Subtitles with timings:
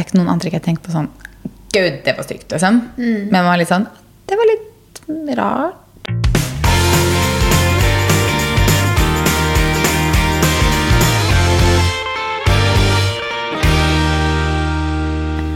[0.00, 1.10] er ikke noen antrekk jeg tenker på sånn
[1.70, 2.80] Gud, det var stygt, liksom.
[2.98, 3.28] Mm.
[3.30, 3.86] Men man var litt sånn
[4.26, 5.76] Det var litt rart.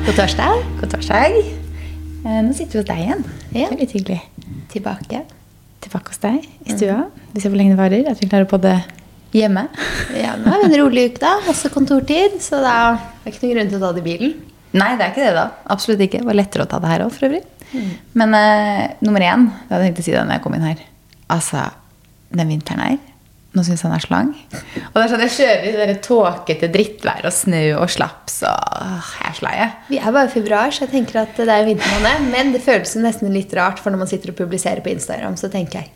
[0.04, 0.64] God torsdag.
[0.80, 1.36] God torsdag.
[2.24, 3.22] Eh, Nå sitter vi hos deg igjen.
[3.54, 3.70] Ja.
[3.70, 4.18] Det er litt hyggelig.
[4.74, 5.22] Tilbake.
[5.84, 7.06] Tilbake hos deg i stua.
[7.32, 8.11] Vi ser hvor lenge det varer.
[8.11, 8.74] At vi klarer å podde
[9.35, 9.66] hjemme.
[10.14, 11.37] Er en rolig uke, da.
[11.51, 14.37] Også kontortid, så da er det ikke noen grunn til å ta det i bilen.
[14.75, 15.48] Nei, det er ikke det, da.
[15.71, 16.23] Absolutt ikke.
[16.23, 17.42] Det var lettere å ta det her òg, for øvrig.
[18.15, 20.69] Men uh, nummer én, det hadde jeg tenkt å si da når jeg kom inn
[20.69, 20.83] her
[21.33, 21.65] Altså,
[22.30, 23.01] den vinteren her
[23.55, 24.30] Nå syns jeg den er så lang.
[24.91, 28.78] Og det er sånn, Jeg kjører i det tåkete drittvær og snø og slaps og
[28.80, 29.69] åh, Jeg er så lei.
[29.92, 32.33] Vi er bare i februar, så jeg tenker at det er vintermåned.
[32.33, 35.53] Men det føles nesten litt rart, for når man sitter og publiserer på Instagram, så
[35.53, 35.92] tenker jeg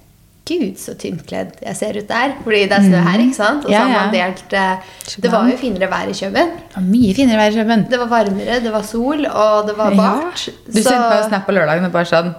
[0.48, 2.34] Gud, så tynnkledd jeg ser ut der.
[2.44, 3.66] Fordi det er snø her, ikke sant?
[3.66, 4.92] Og så Ja, har man delt eh,
[5.24, 6.54] Det var jo finere vær i Kjøben.
[6.68, 7.88] Det var mye finere vær i Kjøben.
[7.90, 10.46] Det var varmere, det var sol, og det var bart.
[10.68, 12.36] Du sendte meg en snap på lørdagen og bare sånn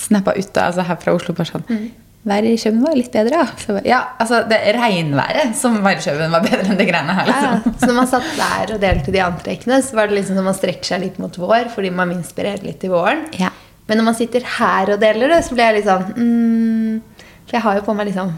[0.00, 1.88] Snappa ut da, altså her fra Oslo bare sånn Mm.
[2.26, 3.44] Været i Kjøben var litt bedre, ja.
[3.60, 7.28] Så, ja, altså det regnværet som var i Kjøben, var bedre enn det greiene her.
[7.28, 7.52] Liksom.
[7.68, 10.48] Ja, så når man satt der og delte de antrekkene, så var det liksom som
[10.48, 13.24] man strekker seg litt mot vår, fordi man inspirerer inspirere litt i våren.
[13.38, 13.52] Ja.
[13.86, 17.15] Men når man sitter her og deler det, så blir jeg litt sånn mm,
[17.46, 18.32] For jeg har jo på meg liksom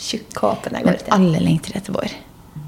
[0.00, 1.16] tjukk kåpe når jeg går Men ut igjen.
[1.18, 2.14] alle lengter etter vår.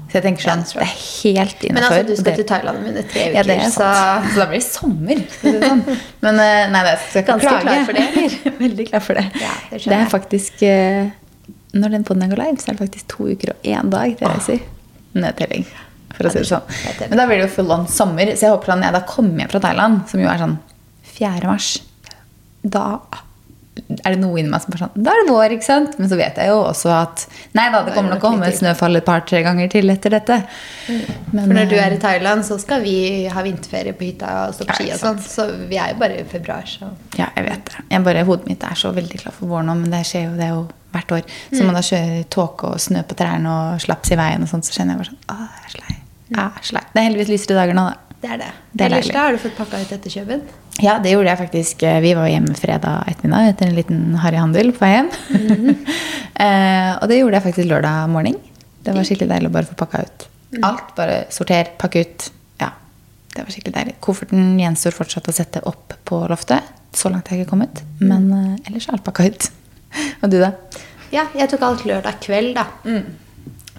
[0.07, 2.85] Så jeg tenker sånn, Ja, det er helt Men altså, du skal til Thailand om
[2.87, 3.87] under tre uker, ja, det er så.
[4.23, 5.23] Så da blir det sommer.
[5.41, 5.81] Sånn.
[6.23, 7.65] Men eh, nei, det skal ikke Ganske klage.
[7.65, 8.37] klar for det, eller?
[8.63, 9.25] Veldig klar for det.
[9.43, 11.09] Ja, det det er faktisk eh,
[11.75, 14.27] Når den poden går live, så er det faktisk to uker og én dag til
[14.27, 14.63] jeg reiser.
[15.17, 15.67] Nedtelling,
[16.15, 16.73] for å si det sånn.
[17.09, 18.31] Men da blir det jo full on sommer.
[18.37, 20.57] Så jeg håper at når jeg da kommer hjem fra Thailand, som jo er sånn
[21.17, 21.47] 4.
[21.51, 21.69] mars.
[22.63, 22.85] Da
[23.77, 25.97] er det noe inni meg som bare sånn Da er det vår, ikke sant?
[25.99, 27.25] Men så vet jeg jo også at
[27.57, 30.37] Nei da, det kommer nok å komme snøfall et par-tre ganger til etter dette.
[31.33, 32.95] Men, For når du eh, er i Thailand, så skal vi
[33.33, 35.19] ha vinterferie på hytta og stå på ski og sånn.
[35.23, 37.85] Så vi er jo bare i februar, så Ja, jeg vet det.
[37.91, 40.35] Jeg bare, hodet mitt er så veldig klar for vår nå, men det skjer jo
[40.39, 41.23] det jo hvert år.
[41.51, 41.65] Så Mm.
[41.67, 44.73] man da kjører tåke og snø på trærne og slaps i veien, og sånt, så
[44.77, 45.89] kjenner jeg bare sånn Å, jeg er slei.
[45.91, 45.99] lei.
[46.31, 46.83] Jeg er slei.
[46.93, 47.97] Det er heldigvis lysere dager nå, da.
[48.21, 48.51] det er det.
[48.73, 50.47] Det er Ellers da har du fått pakka ut etter København?
[50.83, 51.83] Ja, det gjorde jeg faktisk.
[52.03, 55.09] Vi var hjemme fredag ettermiddag etter en liten harryhandel på vei hjem.
[55.09, 55.75] -hmm.
[56.45, 58.35] eh, og det gjorde jeg faktisk lørdag morgen.
[58.83, 60.63] Det var skikkelig deilig å bare få pakka ut Mm.
[60.63, 60.95] alt.
[60.95, 62.31] Bare sorter, pakke ut.
[62.61, 62.69] Ja,
[63.35, 63.95] det var skikkelig deilig.
[63.99, 66.63] Kofferten gjenstår fortsatt å sette opp på loftet.
[66.93, 67.83] Så langt har jeg ikke kommet.
[67.99, 68.07] Mm.
[68.07, 69.49] Men eh, ellers er alt pakka ut.
[70.21, 70.53] og du, da?
[71.11, 72.65] Ja, jeg tok alt lørdag kveld, da.
[72.87, 73.03] Mm.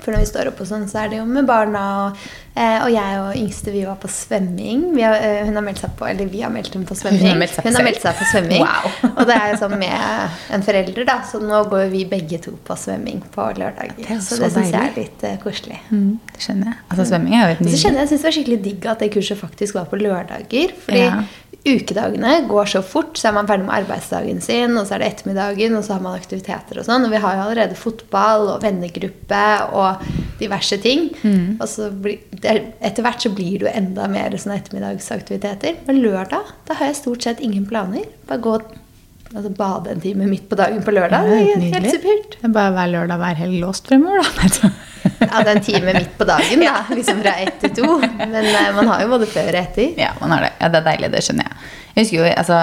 [0.02, 1.84] For når vi står opp og sånn, så er det jo med barna.
[2.06, 2.22] Og,
[2.54, 4.84] eh, og jeg og yngste vi var på svømming.
[4.96, 7.24] Vi har, eh, hun har meldt seg på, eller vi har meldt henne på svømming.
[7.24, 8.62] Hun har meldt seg har meldt seg på svømming.
[8.64, 8.92] Wow.
[9.18, 11.18] og det er jo sånn med en forelder, da.
[11.28, 13.48] Så nå går vi begge to på svømming på.
[13.58, 15.80] Det er så så det syns jeg er litt uh, koselig.
[15.90, 16.80] Mm, det skjønner jeg.
[16.88, 17.74] Altså, svømming er jo et nytt...
[17.74, 20.00] så skjønner jeg, jeg synes det var skikkelig digg at det kurset faktisk var på
[20.00, 20.74] lørdager.
[20.86, 21.20] Fordi Ja.
[21.66, 25.08] Ukedagene går så fort, så er man ferdig med arbeidsdagen sin, og så er det
[25.12, 27.04] ettermiddagen, og så har man aktiviteter og sånn.
[27.08, 29.42] Og vi har jo allerede fotball og vennegruppe
[29.76, 30.04] og
[30.40, 31.08] diverse ting.
[31.22, 31.56] Mm.
[31.60, 35.80] Og så blir, er- etter hvert så blir det jo enda mer sånne ettermiddagsaktiviteter.
[35.88, 38.06] Men lørdag, da har jeg stort sett ingen planer.
[38.30, 41.26] Bare gå altså, bade en time midt på dagen på lørdag.
[41.28, 42.38] Ja, det er helt supert.
[42.40, 44.70] Det er bare hver lørdag, hver helg låst fremover, da.
[45.28, 46.74] Ja, det er en time midt på dagen, da.
[46.96, 47.98] Liksom fra ett til to.
[48.18, 49.94] Men eh, man har jo både før og etter.
[50.00, 50.52] Ja, man har det.
[50.58, 51.70] Ja, det er deilig, det skjønner jeg.
[51.94, 52.58] Jeg husker jo, altså,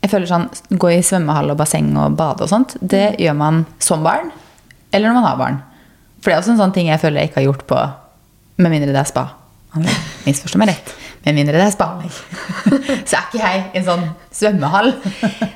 [0.00, 0.46] jeg føler sånn,
[0.82, 4.30] gå i svømmehall og basseng og bade og sånt, det gjør man som barn,
[4.90, 5.58] eller når man har barn.
[6.20, 7.82] For det er også en sånn ting jeg føler jeg ikke har gjort på,
[8.60, 9.26] med mindre det er spa.
[10.26, 10.94] Misforstå meg rett.
[11.24, 11.92] Med mindre det er spa.
[13.08, 14.94] Så er ikke jeg i en sånn svømmehall.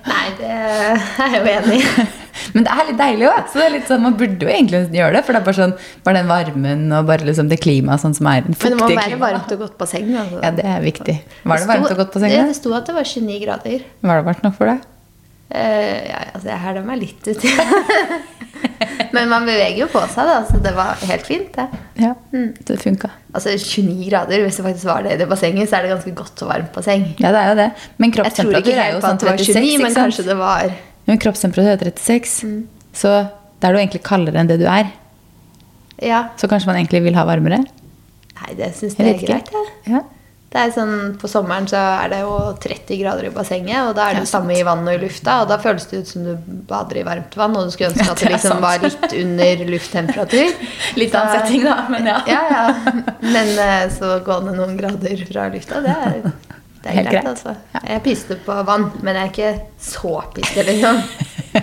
[0.07, 2.11] Nei, det er jeg jo enig i.
[2.55, 3.51] Men det er litt deilig òg.
[3.51, 5.23] Så det er litt sånn, man burde jo egentlig gjøre det.
[5.27, 5.75] For det er bare sånn,
[6.07, 8.91] bare den varmen og bare liksom det klimaet sånn som er den Men det må
[8.95, 10.11] være varmt og godt basseng.
[10.25, 10.41] Altså.
[10.43, 11.17] Ja, det er viktig.
[11.45, 13.87] Var det varmt og godt på Ja, det sto at det var 29 grader.
[14.03, 14.91] Var det varmt nok for deg?
[15.55, 17.51] Uh, ja, altså, jeg hæla meg litt uti.
[19.15, 21.53] Men man beveger jo på seg, da, så det var helt fint.
[21.55, 21.67] det.
[22.03, 22.55] Ja, Mm.
[22.67, 23.11] det funka.
[23.35, 26.15] Altså 29 grader, hvis det faktisk var det i det bassenget, så er det ganske
[26.15, 27.05] godt og varmt basseng.
[27.21, 27.71] Ja, det er jo det.
[27.99, 30.25] Men Jeg tror ikke er helt på sånn at det var 36, 29, men kanskje
[30.27, 30.75] det var
[31.07, 32.67] Men kroppstemperatur er 36, Mm.
[32.95, 33.15] så
[33.61, 34.91] da er du egentlig kaldere enn det du er.
[36.03, 36.29] Ja.
[36.37, 37.63] Så kanskje man egentlig vil ha varmere?
[38.41, 39.51] Nei, det syns Jeg jeg er greit.
[39.87, 40.01] Ja.
[40.55, 44.09] Det er sånn, På sommeren så er det jo 30 grader i bassenget, og da
[44.11, 45.41] er det Ja, samme i vannet og i lufta.
[45.43, 46.37] Og da føles det ut som du
[46.69, 50.53] bader i varmt vann, og du skulle ønske at Det liksom var litt under lufttemperatur.
[50.97, 52.21] Litt annen setting, da, men ja.
[52.35, 52.93] ja, ja.
[53.21, 56.31] Men eh, så gå ned noen grader fra lufta, det er,
[56.85, 57.29] det er Helt greit.
[57.31, 57.55] altså.
[57.81, 61.01] Jeg piste på vann, men jeg er ikke så piste, liksom.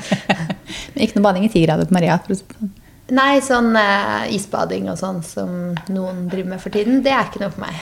[0.92, 2.16] Men ikke noe bading i ti grader på Maria.
[2.24, 2.70] For å si det sånn.
[3.12, 5.50] Nei, sånn eh, isbading og sånn som
[5.92, 7.82] noen driver med for tiden, det er ikke noe for meg.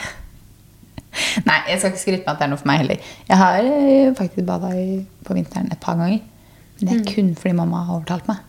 [1.48, 3.10] Nei, jeg skal ikke skryte med at det er noe for meg heller.
[3.30, 4.72] Jeg har eh, faktisk bada
[5.26, 6.20] på vinteren et par ganger.
[6.80, 8.42] Men det er kun fordi mamma har overtalt meg.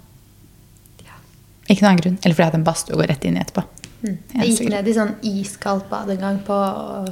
[1.69, 2.17] Ikke noen annen grunn.
[2.23, 3.63] Eller fordi jeg har hatt en badstue å gå rett inn i etterpå.
[4.01, 6.55] Jeg Eneste gikk ned i sånn iskaldt bad en gang på,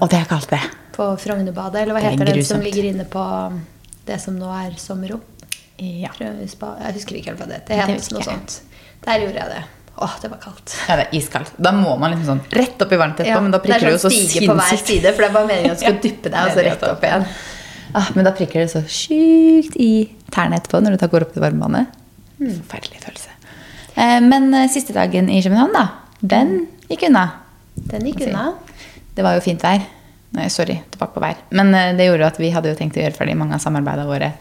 [0.01, 0.61] Og det er kaldt, det.
[0.95, 1.83] på Frognerbadet.
[1.83, 3.23] Eller hva Det er heter det som ligger inne på
[4.07, 5.21] det som nå er sommerrom?
[5.77, 6.09] Ja.
[6.19, 7.67] Jeg husker ikke helt hva det heter.
[7.67, 8.61] Det heter noe sånt.
[9.05, 9.61] Der gjorde jeg det.
[10.01, 10.73] Åh, det var kaldt.
[10.87, 11.51] ja, det er iskaldt.
[11.59, 13.93] Da må man liksom sånn rett opp i varmt etterpå, Ja, men da prikker det
[13.93, 15.83] det jo så sånn stige på hver side, for det er bare meningen at du
[15.85, 16.01] skal Ja.
[16.03, 17.25] dyppe deg, og så rett opp igjen.
[17.99, 21.33] Ah, men da prikker det så sjukt i tærne etterpå når du da går opp
[21.33, 21.87] til varmevannet.
[22.39, 23.29] Forferdelig følelse.
[23.99, 25.87] Eh, men eh, siste dagen i København, da,
[26.19, 27.25] den gikk unna.
[27.89, 28.51] Den gikk unna.
[29.15, 29.85] Det var jo fint vær.
[30.35, 31.39] Nei, sorry, tilbake på vær.
[31.55, 34.09] Men eh, det gjorde at vi hadde jo tenkt å gjøre ferdig mange av samarbeidene
[34.09, 34.33] våre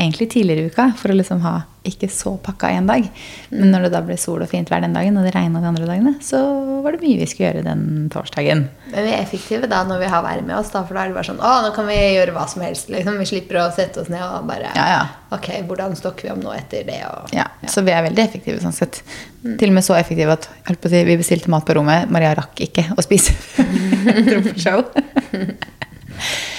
[0.00, 3.06] egentlig tidligere i uka, for å liksom ha ikke så pakka én dag.
[3.52, 5.68] Men når det da ble sol og fint vær den dagen, og det regna de
[5.68, 6.38] andre dagene, så
[6.84, 7.82] var det mye vi skulle gjøre den
[8.12, 8.64] torsdagen.
[8.92, 11.12] Men vi er effektive da når vi har været med oss, da, for da er
[11.12, 12.88] det bare sånn Å, nå kan vi gjøre hva som helst.
[12.92, 13.18] Liksom.
[13.20, 15.02] Vi slipper å sette oss ned og bare Ja, ja.
[15.34, 17.00] Ok, hvordan stokker vi om nå etter det?
[17.10, 19.00] Og, Ja, Så vi er veldig effektive sånn sett.
[19.44, 20.48] Til og med så effektive at
[20.88, 22.08] si, vi bestilte mat på rommet.
[22.12, 23.34] Maria rakk ikke å spise.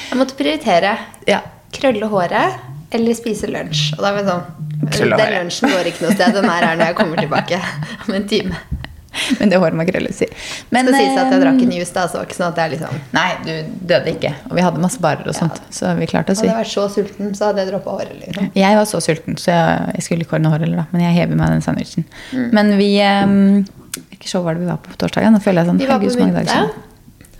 [0.06, 0.96] Jeg måtte prioritere.
[1.30, 1.42] ja.
[1.76, 3.92] Krølle håret eller spise lunsj.
[3.98, 6.36] Og da var vi sånn Den lunsjen går ikke noe sted.
[6.38, 7.62] Den er her når jeg kommer tilbake
[8.06, 8.66] om en time.
[9.40, 10.32] Men det krølles sier
[10.74, 12.74] Men, Skal sies at jeg eh, drakk en juice, da, så ikke sånn at jeg
[12.76, 14.32] liksom Nei, du døde ikke.
[14.50, 16.42] Og vi hadde masse barer og sånt, så vi klarte oss.
[16.44, 18.16] Hadde jeg vært så sulten, så hadde jeg droppa håret.
[18.20, 18.50] Liksom.
[18.60, 20.88] Jeg var så sulten, så jeg, jeg skulle ikke ordne hår da.
[20.92, 22.08] Men jeg hever meg den sandwichen.
[22.56, 23.64] Men vi um,
[23.96, 25.32] Hvilket show var det vi var på på torsdagen?
[25.32, 26.66] Nå føler jeg sånn Vi var på Mynte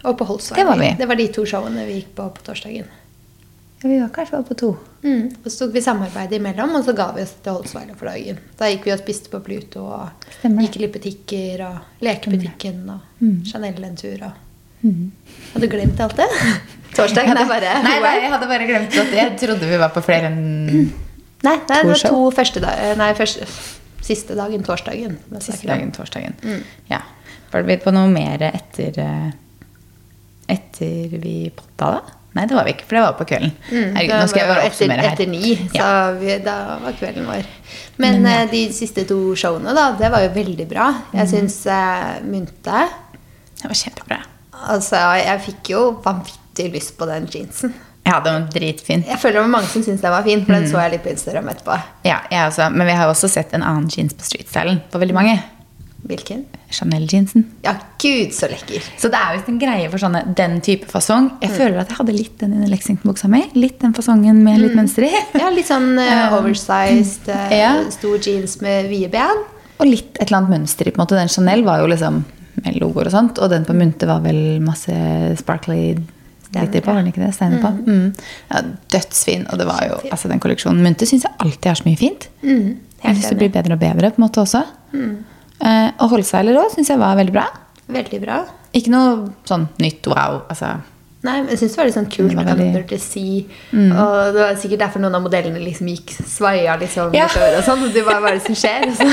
[0.06, 0.60] og på Holsvei.
[0.60, 0.92] Det var vi.
[1.00, 2.88] Det var de to showene vi gikk på på torsdagen.
[3.86, 4.72] Ja, vi var kanskje på to.
[5.06, 5.28] Mm.
[5.44, 8.40] Og så tok vi samarbeid imellom, og så ga vi oss til Holsweiler for dagen.
[8.58, 12.80] Da gikk vi og spiste på Pluto og Stemmer gikk i litt butikker og lekebutikken
[12.90, 13.38] og Mm.
[13.48, 14.42] Chanel en tur og
[14.86, 16.26] Hadde du glemt alt det?
[16.98, 20.04] Torsdagen Nei, bare Nei, nei, jeg hadde bare glemt at jeg trodde vi var på
[20.04, 20.42] flere enn
[20.76, 20.90] Nei,
[21.46, 23.46] nei, det var to første dag, nei, første,
[24.02, 25.16] siste dagen, torsdagen.
[25.40, 26.34] Siste dagen, torsdagen.
[26.44, 26.62] Mm.
[26.90, 27.00] Ja.
[27.54, 29.32] Var vi på noe mer etter eh,
[30.56, 32.15] Etter vi potta, da?
[32.36, 33.52] Nei, det var vi ikke, for det var på kvelden.
[33.72, 35.14] Mm, Herregud, nå skal jeg bare oppsummere her.
[35.14, 36.12] etter ni, så Ja.
[36.20, 37.46] vi, da var kvelden vår.
[37.98, 40.90] Men, eh, de siste to showene, da, det var jo veldig bra.
[41.14, 41.20] Mm.
[41.22, 42.90] Jeg syns uh, Mynte
[43.62, 44.20] Det var kjempebra.
[44.68, 47.74] Altså, jeg fikk jo vanvittig lyst på den jeansen.
[48.06, 49.02] Ja, den var dritfin.
[49.08, 50.60] Jeg føler det var mange som syntes den var fin, for Mm.
[50.62, 51.80] den så jeg litt på Instagram etterpå.
[52.06, 52.68] Ja, jeg også.
[52.72, 55.40] Men vi har jo også sett en annen jeans på streetstylen på veldig mange.
[56.06, 56.44] Hvilken?
[56.70, 57.46] Chanel-jeansen.
[57.66, 58.84] Ja, gud, så lekker.
[59.02, 61.32] Så det er visst en greie for sånne, den type fasong.
[61.42, 63.42] Jeg føler at jeg hadde litt den i Lexington-buksa mi.
[63.58, 65.12] Litt den fasongen med litt mønster i.
[65.42, 67.74] Ja, litt sånn Um, oversized, uh, ja.
[67.94, 69.42] stor jeans med vide ben.
[69.80, 70.92] Og litt et eller annet mønster i.
[70.94, 71.18] på en måte.
[71.18, 72.22] Den Chanel var jo liksom
[72.64, 73.40] med logoer og sånt.
[73.44, 74.94] Og den på Munte var vel masse
[75.42, 75.96] sparkly
[76.56, 76.88] glitter på.
[76.94, 77.34] var den ikke det?
[77.36, 77.72] Steiner på.
[77.84, 78.14] Mm.
[78.54, 78.62] Ja,
[78.96, 79.44] dødsfin.
[79.52, 82.30] Og det var jo, altså den kolleksjonen Munte syns jeg alltid har så mye fint.
[82.46, 82.70] Mm,
[83.04, 84.62] Jeg syns det blir bedre og bedre på en måte også.
[85.62, 87.48] Eh, og holdseiler òg syns jeg var veldig bra.
[87.88, 88.42] Veldig bra.
[88.76, 90.42] Ikke noe sånn nytt wow.
[90.50, 90.76] Altså,
[91.26, 93.46] Nei, men jeg synes det var litt sånn kult var med veldig- Under the Sea.
[93.74, 97.26] Og det var sikkert derfor noen av modellene liksom gikk svaia liksom Ja.
[97.26, 97.94] utover og sånn.
[97.94, 98.86] Det var er det som skjer?
[98.94, 99.08] Så.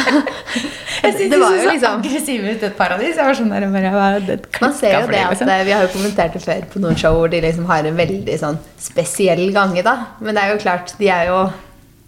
[1.04, 3.16] jeg synes det var jo så liksom aggressiv ut et paradis.
[3.16, 3.66] Jeg var sånn der,
[3.96, 5.48] bare, det Man ser jo det liksom.
[5.48, 7.78] at eh, Vi har jo kommentert det før på noen show hvor de liksom har
[7.88, 9.96] en veldig sånn spesiell gange, da.
[10.20, 11.50] Men det er jo klart, de er jo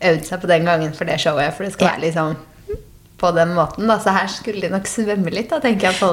[0.03, 2.37] øvd seg på den gangen for det showet, for det skal være liksom
[3.25, 3.99] på den måten, da.
[4.03, 6.13] Så her skulle de nok svømme litt, da, tenker jeg på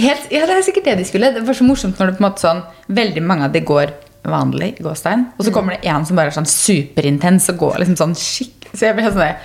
[0.00, 1.32] Helt, ja, det er sikkert det de skulle.
[1.36, 2.62] Det var så morsomt når det på en måte sånn
[3.00, 3.92] Veldig mange av de går
[4.30, 7.96] vanlig gåstein, og så kommer det en som bare er sånn superintens og går liksom
[7.96, 9.38] sånn skikk Så jeg ble sånn der,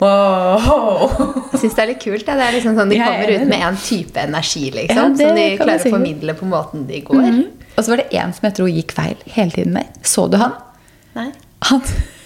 [0.00, 1.10] Wow!
[1.52, 2.24] Jeg syns det er litt kult.
[2.24, 2.36] Ja.
[2.38, 5.36] Det er liksom sånn De er kommer ut med en type energi, liksom, Ja, som
[5.36, 7.20] de klarer å formidle på måten de går.
[7.26, 7.42] Mhm.
[7.76, 9.90] Og så var det en som jeg tror gikk feil hele tiden der.
[10.02, 10.56] Så du han?
[11.16, 11.30] Nei,
[11.68, 11.82] Han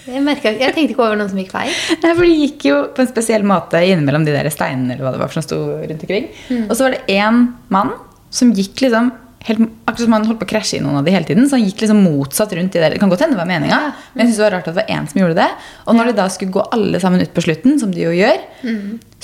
[0.07, 1.73] jeg, merket, jeg tenkte ikke over noen som gikk feil.
[2.03, 5.13] Nei, for de gikk jo på en spesiell måte innimellom de der steinene eller hva
[5.15, 6.31] det var som sto rundt omkring.
[6.69, 7.95] Og så var det én mann
[8.35, 9.13] som gikk liksom
[9.45, 11.45] helt, Akkurat som han holdt på å krasje i noen av de hele tiden.
[11.49, 12.95] Så han gikk liksom motsatt rundt de der.
[12.95, 13.81] Det kan godt hende det var meninga,
[14.15, 15.49] men jeg synes det var rart at det var én som gjorde det.
[15.85, 18.45] Og når de da skulle gå alle sammen ut på slutten, som de jo gjør,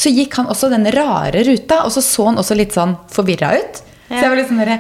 [0.01, 3.55] så gikk han også den rare ruta, og så så han også litt sånn forvirra
[3.57, 3.81] ut.
[4.11, 4.79] Så jeg var liksom bare,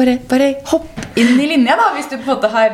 [0.00, 2.72] bare, bare hopp inn i linja, da, hvis du på en måte har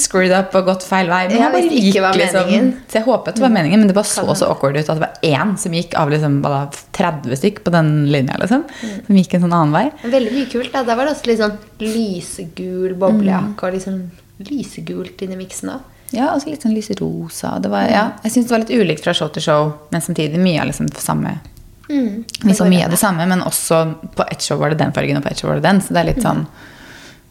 [0.00, 1.22] screwed up og gått feil vei.
[1.28, 2.68] Men jeg, bare gikk, ikke var liksom- meningen.
[2.88, 5.06] Så jeg håpet det var meningen, men det bare så så awkward ut at det
[5.06, 8.36] var én som gikk av liksom, hva 30 stykk på den linja.
[8.38, 8.64] liksom.
[9.06, 9.90] Som gikk en sånn annen vei.
[10.02, 10.72] Veldig mye kult.
[10.72, 10.84] da.
[10.84, 15.80] Der var det også litt sånn lysegul boblejakke og liksom lysegult inni miksen òg.
[16.14, 17.60] Ja, og så litt sånn lyserosa.
[17.60, 20.38] Det var, ja, jeg syns det var litt ulikt fra show til show, men samtidig
[20.38, 21.38] mye av liksom samme.
[21.88, 22.24] Mm.
[22.42, 25.18] Vi så mye av det samme, men også på ett show var det den fargen,
[25.18, 25.80] og på ett show var det den.
[25.82, 26.46] Så det er litt sånn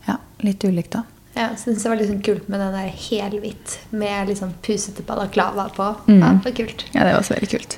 [0.08, 1.04] ja, litt ulikt, da.
[1.36, 5.04] Ja, jeg synes det var litt sånn kult med den der helhvitt med liksom pusete
[5.04, 5.90] balaklava på.
[6.08, 6.22] Mm.
[6.22, 6.86] Ja, det var kult.
[6.94, 7.78] Ja, det var også veldig kult.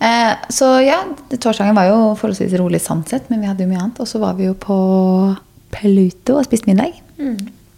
[0.00, 0.98] Eh, så ja,
[1.30, 4.02] torsdagen var jo forholdsvis rolig sånn sett, men vi hadde jo mye annet.
[4.02, 4.80] Og så var vi jo på
[5.70, 6.98] Pluto og spiste middag.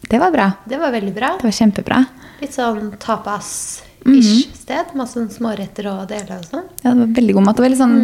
[0.08, 0.48] Det var bra.
[0.64, 1.34] Det var veldig bra.
[1.40, 2.04] Det var kjempebra.
[2.40, 4.96] Litt sånn tapas-ish sted.
[4.98, 6.66] Masse småretter å dele og sånn.
[6.82, 7.56] Ja, det var veldig god mat.
[7.56, 7.98] Det var veldig sånn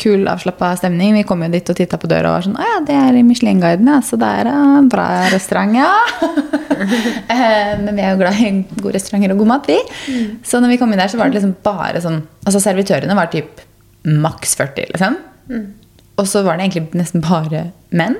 [0.00, 1.14] kul, avslappa stemning.
[1.18, 3.18] Vi kom jo dit og titta på døra og var sånn Å ja, det er
[3.18, 4.00] i Michelin-guiden, ja.
[4.04, 5.92] Så det er en bra restaurant, ja.
[7.34, 9.78] Eh, Men vi er jo glad i gode restauranter og god mat, vi.
[10.46, 13.30] Så når vi kom inn der, så var det liksom bare sånn Altså servitørene var
[13.32, 13.62] typ
[14.04, 15.18] maks 40, liksom.
[16.20, 18.18] Og så var det egentlig nesten bare menn.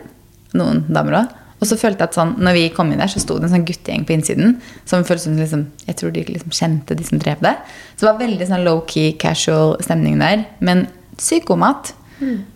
[0.56, 1.32] Noen damer òg.
[1.60, 3.54] Og så følte jeg at sånn, når vi kom inn der, så sto det en
[3.54, 4.56] sånn guttegjeng på innsiden.
[4.88, 7.54] Som føltes som liksom, Jeg tror de liksom kjente de som drev det.
[7.94, 10.44] Så det var veldig sånn low-key, casual stemning der.
[10.64, 10.86] Men
[11.22, 11.92] sykt god mat.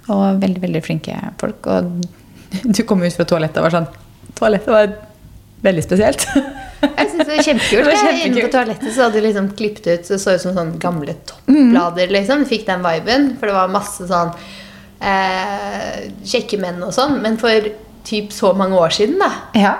[0.08, 1.66] Og veldig, veldig flinke folk.
[1.66, 1.90] Og
[2.76, 3.90] du kom ut fra toalettet og var sånn
[4.38, 4.90] Toalettet var
[5.64, 6.22] veldig spesielt.
[6.78, 7.88] Jeg synes det var kjempekult.
[8.06, 10.54] Jeg, Inne på toalettet så hadde de liksom klippet ut så Det så ut som
[10.54, 12.12] sånn gamle toppblader.
[12.14, 12.44] liksom.
[12.44, 13.32] Du fikk den viben.
[13.40, 14.30] For det var masse sånn
[15.02, 17.18] eh, kjekke menn og sånn.
[17.24, 17.66] Men for
[18.06, 19.32] typ så mange år siden, da.
[19.58, 19.74] ja.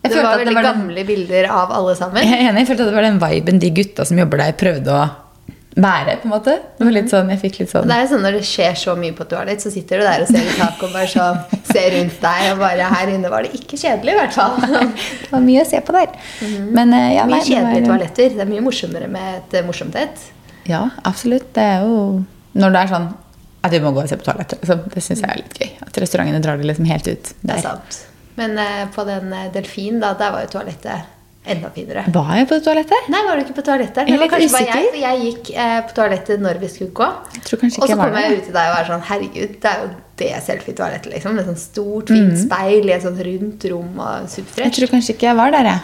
[0.00, 2.24] Det var at det veldig var den, gamle bilder av alle sammen.
[2.24, 4.54] jeg er enig, jeg følte at det var den viben de gutta som jobber der,
[4.56, 5.02] prøvde å
[5.76, 6.16] være.
[6.20, 6.56] på en måte.
[6.78, 8.74] Det var litt sånn, Jeg fikk litt sånn det er jo sånn Når det skjer
[8.78, 11.62] så mye på toalett, så sitter du der og ser i taket og bare sånn
[11.70, 12.42] ser rundt deg.
[12.52, 14.58] Og bare her inne var det ikke kjedelig, i hvert fall.
[15.22, 16.18] Det var mye å se på der.
[16.74, 18.34] Men eh, ja, Mye nei, det kjedelige toaletter.
[18.34, 20.26] Det er mye morsommere med et eh, morsomt et.
[20.70, 21.52] Ja, absolutt.
[21.54, 21.96] Det er jo
[22.58, 23.08] Når det er sånn
[23.60, 25.72] at vi må gå og se på toalettet, liksom, det syns jeg er litt gøy.
[25.86, 27.32] At restaurantene drar det liksom helt ut.
[27.42, 27.46] Der.
[27.46, 28.02] Det er sant.
[28.40, 32.04] Men eh, på den delfin, da, der var jo toalettet enda finere.
[32.12, 33.06] Var jeg på toalettet?
[33.08, 34.06] Nei, var du ikke på toalettet?
[34.06, 37.06] Det var kanskje bare jeg, for jeg gikk eh, på toalettet når vi skulle gå.
[37.08, 37.56] Og så
[37.96, 39.88] kom jeg ut til deg og var sånn Herregud, det er jo
[40.20, 41.34] det selfie-toalettet, liksom.
[41.40, 42.42] Med sånn stort, fint Mhm.
[42.44, 44.28] speil i et sånt rundt rom og
[44.60, 45.80] Jeg tror kanskje ikke jeg var der, jeg.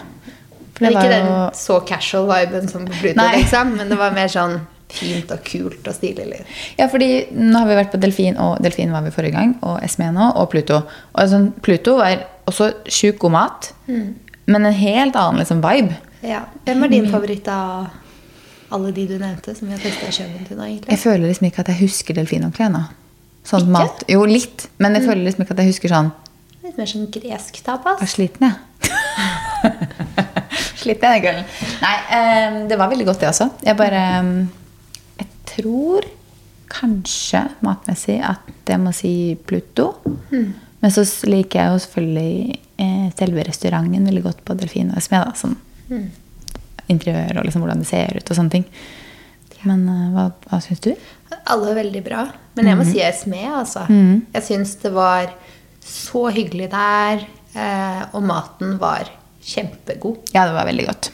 [0.76, 1.10] For det det ikke jo...
[1.16, 3.76] den så casual viben som på Pluto, liksom.
[3.78, 4.60] Men det var mer sånn
[4.92, 6.26] fint og kult og stilig.
[6.30, 6.46] Liksom.
[6.78, 9.80] Ja, fordi nå har vi vært på Delfin, og Delfin var vi forrige gang, og
[9.82, 10.82] Esme nå, og Pluto.
[11.16, 13.72] Og sånn, Pluto var også sjukt god mat,
[14.46, 15.96] men en helt annen liksom, vibe.
[16.26, 16.44] Ja.
[16.66, 17.88] Hvem er din favoritt av
[18.74, 20.92] alle de du nevnte, som vi har testa kjøven til nå, egentlig?
[20.94, 22.82] Jeg føler liksom ikke at jeg husker Delfin ennå.
[23.46, 24.02] Sånn mat.
[24.10, 24.66] Jo, litt.
[24.82, 26.14] Men jeg føler liksom ikke at jeg husker sånn
[26.66, 28.00] Litt mer sånn gresk tapas.
[28.02, 28.56] Jeg er sliten, jeg.
[30.82, 31.44] sliten jeg den kvelden.
[31.84, 33.46] Nei, um, det var veldig godt, det også.
[33.62, 34.32] Jeg bare um,
[35.20, 36.08] Jeg tror
[36.74, 39.12] kanskje matmessig at jeg må si
[39.46, 39.92] Pluto.
[40.82, 42.58] Men så liker jeg jo selvfølgelig
[43.16, 45.22] selve restauranten veldig godt på Delfin og Esme.
[45.38, 45.56] Sånn
[45.88, 46.06] mm.
[46.92, 48.66] interiør og liksom hvordan det ser ut og sånne ting.
[49.66, 50.92] Men eh, hva, hva syns du?
[51.50, 52.24] Alle er veldig bra.
[52.56, 53.84] Men jeg må si Esme, altså.
[53.90, 54.26] Mm.
[54.36, 55.32] Jeg syns det var
[55.86, 59.10] så hyggelig der, eh, og maten var
[59.46, 60.32] kjempegod.
[60.34, 61.10] Ja, det var veldig godt.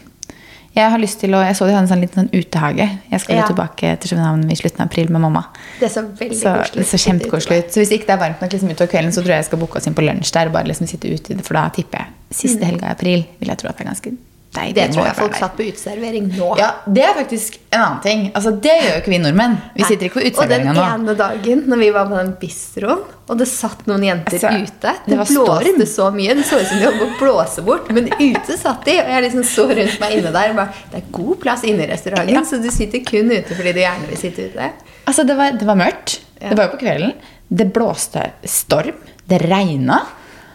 [0.75, 2.87] Jeg har lyst til å, jeg så de hadde en sånn liten sånn utehage.
[3.11, 3.45] Jeg skal Ja.
[3.47, 5.45] tilbake til København i slutten av april med mamma.
[5.81, 7.69] Det så veldig Så koselig så kjempekoselig ut.
[7.73, 9.59] Så hvis ikke det er varmt nok liksom utover kvelden, så tror jeg jeg skal
[9.59, 10.49] booke oss inn på lunsj der.
[10.49, 13.69] bare liksom sitte ute For da tipper jeg siste helga i april vil jeg tro
[13.69, 14.17] at det er ganske
[14.52, 14.75] deilig.
[14.76, 16.49] Det tror jeg folk satt på uteservering nå.
[16.61, 18.25] Ja, det er faktisk en annen ting.
[18.37, 19.56] Altså, Det gjør jo ikke vi nordmenn.
[19.76, 23.38] Vi sitter ikke på Og den ene dagen når vi var på den bistroen, og
[23.40, 26.35] det satt noen jenter Altså, ute det Det blåste så mye.
[26.37, 27.90] Det så ut som de holdt på å blåse bort.
[27.97, 30.50] Men ute satt de, og jeg liksom så rundt meg inne der.
[30.50, 32.44] og Bare, det er god plass inne i restauranten, Ja.
[32.44, 34.73] så du sitter kun ute fordi du gjerne vil sitte ute.
[35.06, 36.21] Altså, det var, det var mørkt.
[36.40, 36.49] Ja.
[36.50, 37.14] Det var jo på kvelden.
[37.49, 38.94] Det blåste storm.
[39.28, 40.00] Det regna.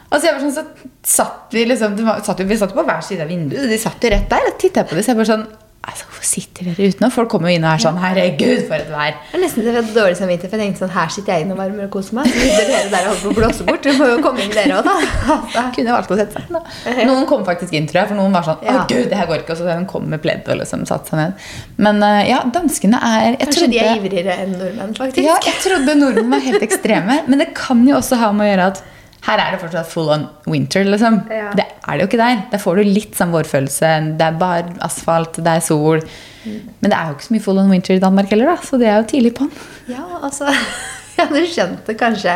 [0.07, 3.25] Altså, jeg var sånn, så satt vi liksom var, satt, Vi satt på hver side
[3.25, 3.67] av vinduet.
[3.67, 4.51] De satt jo rett der.
[4.51, 5.47] Og tittet på det, så jeg bare sånn
[5.87, 7.09] altså, Hvorfor sitter dere ute nå?
[7.13, 9.17] Folk kommer jo inn og er sånn Herregud, for et vær.
[9.31, 11.61] Det er nesten litt dårlig samvittighet, for jeg tenkte sånn, her sitter jeg inne og
[11.61, 12.31] varmer og koser meg.
[12.31, 13.87] Så sitter dere der og holder på å blåse bort.
[13.87, 14.95] Du må jo komme inn dere òg, da.
[15.37, 15.63] Altså.
[15.77, 16.63] Kunne valgt å sette seg da.
[17.11, 18.11] Noen kom faktisk inn, tror jeg.
[18.13, 19.55] For noen var sånn Å, gud, det her går ikke.
[19.55, 21.47] Og så kom med pledd og liksom satte seg ned.
[21.83, 25.23] Men eh, ja, danskene er jeg Kanskje de er ivrigere enn nordmenn, faktisk.
[25.27, 27.21] Ja, jeg trodde nordmenn var helt ekstreme.
[27.27, 28.85] Men det kan jo også ha med å gjøre at
[29.27, 30.83] her er det fortsatt full on winter.
[30.87, 31.21] liksom.
[31.29, 31.49] Ja.
[31.57, 32.41] Det er det jo ikke der.
[32.51, 33.89] Der får du litt sånn vårfølelse.
[34.17, 35.99] Det er bare asfalt, det er sol.
[36.47, 38.79] Men det er jo ikke så mye full on winter i Danmark heller, da, så
[38.79, 39.49] det er jo tidlig på'n.
[39.91, 40.47] Ja, altså
[41.17, 42.35] Jeg hadde skjønt det kanskje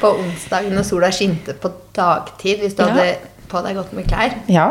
[0.00, 2.88] på onsdag når sola skinte på dagtid, hvis du Ja.
[2.88, 3.16] hadde
[3.52, 4.34] på deg godt med klær.
[4.48, 4.70] Ja,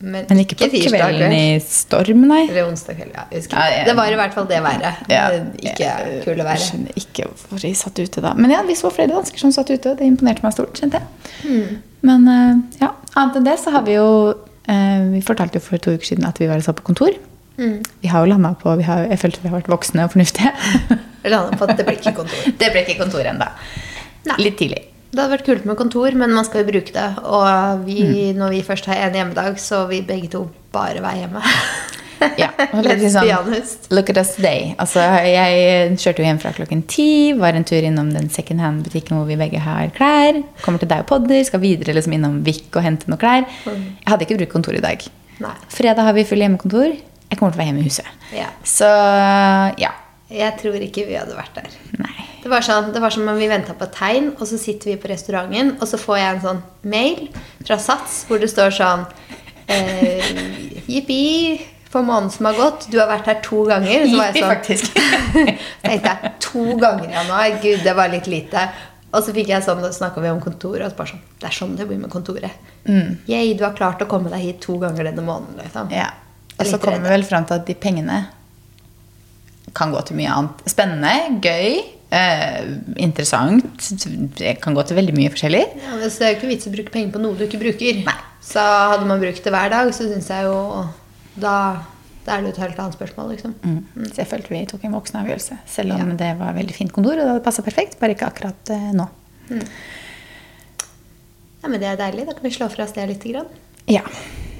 [0.00, 1.56] Men, men ikke på tirsdag kvelden kveld.
[1.60, 2.38] i storm, nei.
[2.48, 3.24] Eller onsdag kveld, ja.
[3.28, 3.58] Ja, ikke.
[3.60, 4.94] jeg- Det var i hvert fall det været.
[5.12, 5.26] Ja,
[5.60, 6.58] Ikke jeg kule været.
[6.64, 8.32] skjønner ikke hvorfor de satt ute da.
[8.34, 10.72] Men ja, vi så flere dansker som satt ute, det imponerte meg stort.
[10.80, 11.04] kjente jeg.
[11.44, 11.82] Hmm.
[12.02, 14.34] Men eh, ja, annet enn det så har vi jo
[14.68, 17.10] eh, Vi fortalte jo for to uker siden at vi var og på kontor.
[17.58, 17.82] Mm.
[18.00, 20.52] Vi har jo landa på vi har, Jeg følte vi har vært voksne og fornuftige.
[21.24, 22.52] Jeg på at det ble ikke kontor.
[22.60, 23.44] det ble ikke kontor ennå.
[24.38, 24.80] Litt tidlig.
[25.10, 27.06] Det hadde vært kult med kontor, men man skal jo bruke det.
[27.26, 28.02] Og vi,
[28.36, 31.42] når vi først har en hjemmedag, så vil begge to bare være hjemme.
[32.38, 33.88] Ja, og Let's litt sånn, be honest.
[33.90, 34.74] Look at us today.
[34.82, 39.18] Altså, jeg kjørte jo hjem fra klokken ti, var en tur innom den second hand-butikken
[39.18, 40.42] hvor vi begge har klær.
[40.62, 43.48] Kommer til deg og podder, skal videre liksom innom Vik og hente noe klær.
[43.66, 45.06] Jeg hadde ikke brukt kontor i dag.
[45.40, 45.56] Nei.
[45.72, 46.92] Fredag har vi full hjemmekontor.
[47.30, 48.26] Jeg kommer til å være hjemme i huset.
[48.36, 48.50] Ja.
[48.66, 48.90] Så
[49.80, 49.94] ja.
[50.30, 51.80] Jeg tror ikke vi hadde vært der.
[51.98, 52.29] Nei.
[52.40, 54.94] Det var, sånn, det var som om vi venta på et tegn, og så sitter
[54.94, 57.26] vi på restauranten, og så får jeg en sånn mail
[57.66, 59.04] fra Sats hvor det står sånn
[59.68, 60.30] eh,
[60.88, 61.20] Jippi,
[61.90, 62.86] for måneden som har gått.
[62.90, 64.06] Du har vært her to ganger.
[64.06, 64.94] Så var jeg sånn,
[65.84, 67.58] tenkte jeg, to ganger i januar.
[67.64, 68.64] Gud, det var litt lite.
[69.10, 71.56] Og så fikk jeg sånn, snakka vi om kontoret, og så bare sånn Det er
[71.56, 72.68] sånn det blir med kontoret.
[73.26, 75.58] Yay, du har klart å komme deg hit to ganger denne måneden.
[75.64, 75.90] Liksom.
[75.94, 76.12] Ja.
[76.60, 78.20] Og så kommer vi vel fram til at de pengene
[79.74, 80.62] kan gå til mye annet.
[80.70, 81.80] Spennende, gøy,
[82.14, 83.88] eh, interessant.
[84.38, 85.62] Det kan gå til veldig mye forskjellig.
[85.82, 87.62] Ja, men så det er jo ikke vits å bruke penger på noe du ikke
[87.62, 88.02] bruker.
[88.06, 88.18] Nei.
[88.44, 90.58] Så hadde man brukt det hver dag, så syns jeg jo
[91.40, 91.54] da,
[92.26, 93.54] da er det jo et helt annet spørsmål, liksom.
[93.62, 94.10] Mm.
[94.10, 95.60] Så jeg følte vi tok en voksen avgjørelse.
[95.70, 97.98] Selv om det var veldig fint kontor, og det hadde passa perfekt.
[98.00, 99.08] Bare ikke akkurat eh, nå.
[101.60, 102.26] Ja, men det er deilig.
[102.28, 103.26] Da kan vi slå fra oss det litt.
[103.28, 103.50] Grann.
[103.90, 104.06] Ja.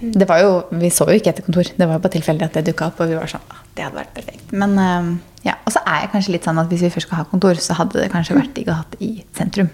[0.01, 1.69] Det var jo, Vi så jo ikke etter kontor.
[1.77, 3.01] Det var jo bare tilfeldig at det dukka opp.
[3.05, 4.53] Og vi var sånn, «Ah, det hadde vært perfekt.
[4.53, 5.11] Men eh,
[5.51, 7.61] ja, Og så er jeg kanskje litt sånn at hvis vi først skal ha kontor,
[7.61, 9.69] så hadde det kanskje vært digg å ha det i sentrum.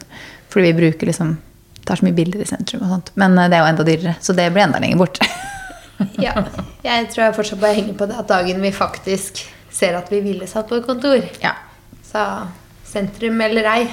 [0.53, 1.37] Fordi vi bruker liksom
[1.87, 3.13] tar så mye bilder i sentrum og sånt.
[3.15, 5.23] Men eh, det er jo enda dyrere, så det blir enda lenger bort.
[6.21, 6.35] Ja.
[6.85, 9.39] Jeg tror jeg fortsatt bare henger på det at dagen vi faktisk
[9.73, 11.23] ser at vi ville satt på kontor.
[11.41, 11.55] ja.
[12.05, 12.21] Så
[12.85, 13.87] sentrum eller ei.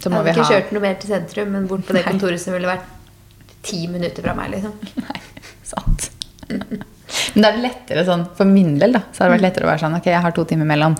[0.00, 2.42] Så må vi ikke ha kjørt noe mer til sentrum, men bort på det kontoret
[2.42, 2.99] som ville vært
[3.62, 4.50] ti minutter fra meg.
[4.56, 4.72] liksom.
[5.06, 5.20] Nei,
[5.62, 6.10] sant.
[6.50, 9.66] Men da er det lettere sånn, for min del da, så har det vært lettere
[9.66, 10.94] å være sånn, ok, jeg har to timer mellom.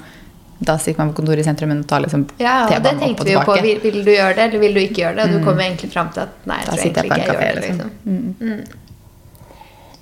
[0.61, 3.33] Da stikker man på kontoret i sentrum, og tar liksom Ja, og det tenkte vi
[3.33, 3.55] jo på.
[3.65, 5.25] Vil, vil du gjøre det, eller vil du ikke gjøre det?
[5.25, 7.17] Og du kommer jo egentlig fram til at nei, jeg Da tror jeg egentlig ikke
[7.17, 7.41] jeg gjør det.
[7.41, 7.91] kafé, liksom.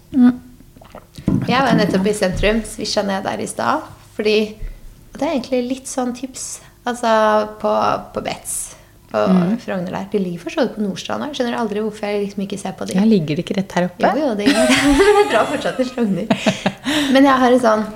[0.09, 0.35] Mm.
[1.49, 3.87] Jeg var nettopp i sentrum, svisja ned der i stad.
[4.17, 4.39] Fordi
[5.13, 6.49] og Det er egentlig litt sånn tips.
[6.89, 7.11] Altså
[7.63, 7.71] på,
[8.15, 8.53] på Betz
[9.09, 9.21] på
[9.63, 10.09] Frogner der.
[10.13, 11.25] De ligger for så vidt på Nordstrand.
[11.25, 11.37] òg.
[11.37, 12.99] skjønner aldri hvorfor jeg liksom ikke ser på de.
[12.99, 14.11] Ja, ligger det ikke rett her oppe?
[14.13, 15.07] Jo, jo, det gjør det.
[15.33, 16.29] Drar fortsatt til Frogner.
[17.15, 17.87] Men jeg har en sånn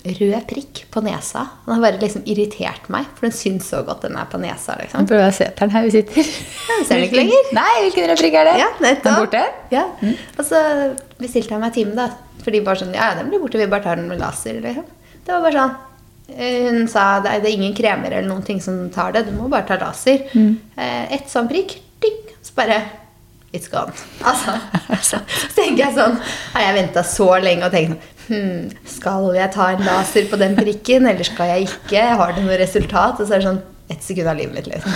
[0.00, 1.42] rød prikk på nesa.
[1.66, 4.78] Den har bare liksom irritert meg, for den syns så godt den er på nesa.
[4.80, 5.10] Liksom.
[5.10, 6.30] prøver å se på den her vi sitter.
[6.30, 7.50] Jeg ser den ikke lenger.
[7.60, 8.56] Nei, hvilken rød prikk er det?
[8.62, 9.04] Ja, nettopp.
[9.10, 9.44] Den borte?
[9.74, 9.84] Ja.
[10.38, 10.62] Og så
[11.20, 12.08] bestilte jeg meg time, da.
[12.40, 14.86] For de bare sånn Ja, den blir borte, vi bare tar den med laser, liksom.
[15.26, 15.78] Det var bare sånn
[16.38, 19.66] Hun sa det er, ingen kremer eller noen ting som tar det, du må bare
[19.68, 20.24] ta laser.
[20.34, 20.56] Mm.
[21.16, 22.80] Ett sånn prikk, ding, så bare
[23.52, 23.90] It's gone.
[24.94, 26.12] Altså, så tenker jeg sånn
[26.52, 30.54] Har jeg venta så lenge og tenkt hm, Skal jeg ta en laser på den
[30.58, 32.04] prikken, eller skal jeg ikke?
[32.20, 33.18] Har det noe resultat?
[33.18, 34.94] Og så er det sånn ett sekund av livet mitt, liksom.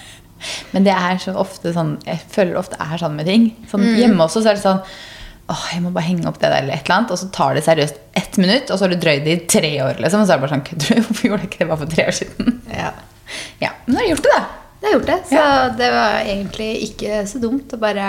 [0.72, 3.50] Men det er så ofte sånn Jeg føler det ofte er sånn med ting.
[3.70, 3.98] Sånn, Mm.
[4.00, 4.80] Hjemme også så er det sånn
[5.52, 7.10] Åh, jeg må bare henge opp det der eller et eller annet.
[7.14, 9.72] Og så tar det seriøst ett minutt, og så har du drøyd det i tre
[9.84, 9.98] år.
[10.00, 11.02] Liksom, og så er det bare sånn Kødder du?
[11.08, 12.60] Hvorfor gjorde jeg ikke det bare for tre år siden?
[12.72, 12.92] Ja.
[13.60, 14.44] Ja, Men nå har du gjort det, da.
[14.82, 15.42] Det har gjort det, så
[15.78, 18.06] det var egentlig ikke så dumt å bare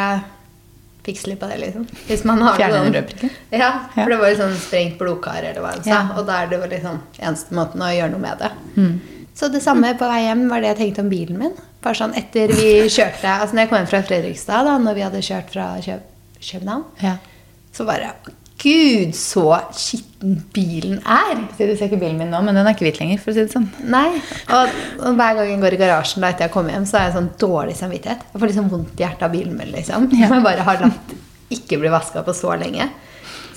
[1.03, 1.83] fikse litt på det, liksom.
[2.07, 4.03] Hvis man har Fjerne noe den sånn- Ja, Ja.
[4.03, 5.89] for det var jo sånn sprengt blodkar, eller hva hun sa.
[5.89, 6.01] Ja.
[6.17, 8.51] Og da er det jo liksom eneste måten å gjøre noe med det.
[8.77, 8.93] Mm.
[9.35, 11.53] Så det samme på vei hjem var det jeg tenkte om bilen min.
[11.83, 15.01] Bare sånn etter vi kjørte Altså når jeg kom hjem fra Fredrikstad, da, når vi
[15.01, 15.99] hadde kjørt fra Kø
[16.39, 17.15] København, Ja.
[17.73, 18.13] Så bare
[18.63, 21.41] Gud, så skitten bilen er!
[21.57, 23.19] Du ser ikke bilen min nå, men den er ikke hvit lenger.
[23.19, 23.65] for å si det sånn.
[23.91, 24.21] Nei.
[24.55, 27.09] Og, og hver gang jeg går i garasjen da etter jeg kommer hjem, så har
[27.09, 28.23] jeg sånn dårlig samvittighet.
[28.29, 30.07] Jeg får liksom vondt i hjertet av bilen min, liksom.
[30.15, 30.29] Ja.
[30.29, 31.11] Som jeg bare har latt
[31.57, 32.87] ikke bli vaska på så lenge.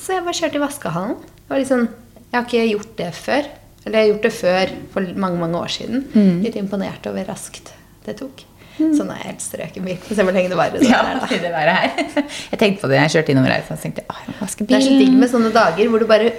[0.00, 1.14] Så jeg bare kjørte i vaskehallen.
[1.46, 1.86] Var liksom,
[2.24, 3.48] jeg har ikke gjort det før.
[3.84, 6.02] Eller jeg har gjort det før for mange mange år siden.
[6.16, 6.42] Mm.
[6.42, 7.70] Litt imponert over raskt
[8.08, 8.42] det tok.
[8.76, 9.96] Så nå er jeg helt strøken bil.
[10.08, 10.82] Se hvor lenge det varer.
[10.84, 11.94] Ja, det her.
[12.52, 13.64] Jeg tenkte på det jeg kjørte innom her.
[13.68, 16.34] Så jeg jeg Det er så digg med sånne dager hvor du bare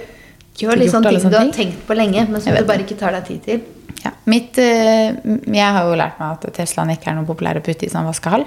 [0.58, 2.98] gjør litt sånne ting sånne du har tenkt på lenge, men som du bare ikke
[2.98, 3.66] tar deg tid til.
[4.04, 7.62] Ja, mitt, eh, jeg har jo lært meg at Teslaen ikke er noe populær å
[7.64, 8.44] putte i sånn vaskehall.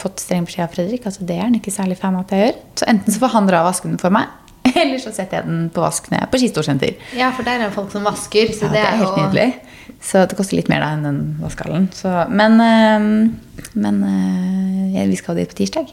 [0.00, 1.04] Fått streng beskjed av Fredrik.
[1.06, 2.60] altså Det er han ikke særlig fan av at jeg gjør.
[2.80, 4.30] Så enten så får han dra og vaske den for meg,
[4.82, 7.06] eller så setter jeg den på vask når jeg er på skistorsenter.
[7.18, 8.52] Ja, for der er det folk som vasker.
[8.56, 9.22] Så Ja, det er helt og...
[9.24, 9.48] nydelig.
[10.00, 11.90] Så det koster litt mer da enn den vaskehallen.
[11.96, 13.08] Så, men eh,
[13.76, 13.98] men
[14.94, 15.90] ja, vi skal dit på tirsdag.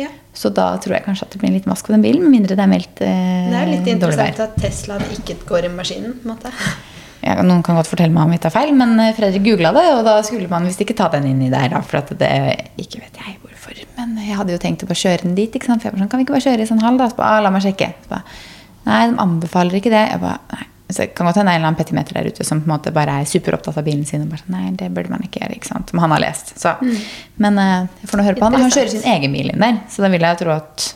[0.00, 0.08] Ja.
[0.32, 2.32] Så da tror jeg kanskje at det blir en liten vask på den bilen, med
[2.38, 6.16] mindre det er meldt eh, Det er litt interessant at Teslaen ikke går i maskinen.
[6.20, 6.54] på en måte.
[7.20, 9.82] Ja, noen kan godt fortelle meg om jeg tar feil, men eh, Fredrik googla det,
[9.92, 11.66] og da skulle man visst ikke ta den inn i der.
[11.68, 12.30] Da, for det
[12.80, 13.84] ikke vet jeg hvorfor.
[13.98, 15.54] Men jeg hadde jo tenkt å bare kjøre den dit.
[15.54, 15.82] ikke sant?
[15.82, 17.08] For jeg bare sånn, Kan vi ikke bare kjøre i sånn hall, da?
[17.10, 17.92] Så bare, ah, la meg sjekke.
[18.04, 18.22] Så bare,
[18.86, 20.04] Nei, de anbefaler ikke det.
[20.08, 20.66] Jeg bare, nei.
[20.90, 22.92] så det kan godt hende en eller annen petimeter der ute som på en måte
[22.96, 24.24] bare er superopptatt av bilen sin.
[24.24, 25.92] og bare sånn, nei, det burde man ikke gjøre, ikke sant?
[25.92, 26.54] Som han har lest.
[26.58, 26.72] Så.
[27.36, 28.56] Men uh, jeg får nå høre på han.
[28.64, 30.88] Han kjører sin egen bil inn der, så da vil jeg tro at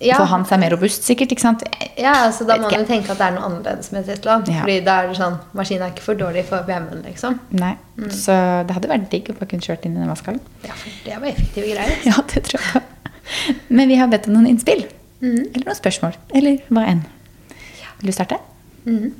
[0.00, 0.16] Ja.
[0.16, 1.32] for han er mer robust, sikkert.
[1.34, 1.62] ikke sant?
[1.98, 4.46] Ja, altså Da må man jo tenke at det er noe annerledes med Teslaen.
[4.48, 4.62] Ja.
[4.62, 7.36] Fordi da er det sånn Maskinen er ikke for dårlig for VM-en, liksom.
[7.52, 7.74] Nei.
[8.08, 8.32] Så
[8.64, 10.40] det hadde vært digg å bare kunne kjørt inn i den vaskehallen.
[10.64, 11.96] Ja, for det var effektive greier.
[12.08, 12.82] Ja, det tror jeg.
[13.68, 14.86] Men vi har bedt om noen innspill.
[15.20, 16.16] Eller noen spørsmål.
[16.34, 17.04] Eller hva enn.
[18.00, 18.38] Vil du starte?
[18.88, 19.10] Mm.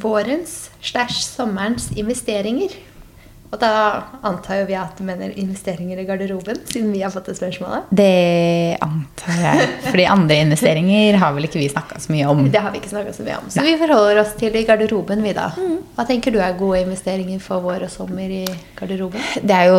[0.00, 2.72] Vårens slash sommerens investeringer.
[3.52, 3.70] Og da
[4.24, 7.90] antar jo vi at du mener investeringer i garderoben, siden vi har fått det spørsmålet.
[7.92, 9.66] Det antar jeg.
[9.90, 12.46] Fordi andre investeringer har vel ikke vi snakka så mye om.
[12.50, 13.50] Det har vi ikke så mye om.
[13.52, 15.50] Så vi forholder oss til i garderoben, vi da.
[15.98, 18.46] Hva tenker du er gode investeringer for vår og sommer i
[18.80, 19.20] garderoben?
[19.44, 19.76] Det er jo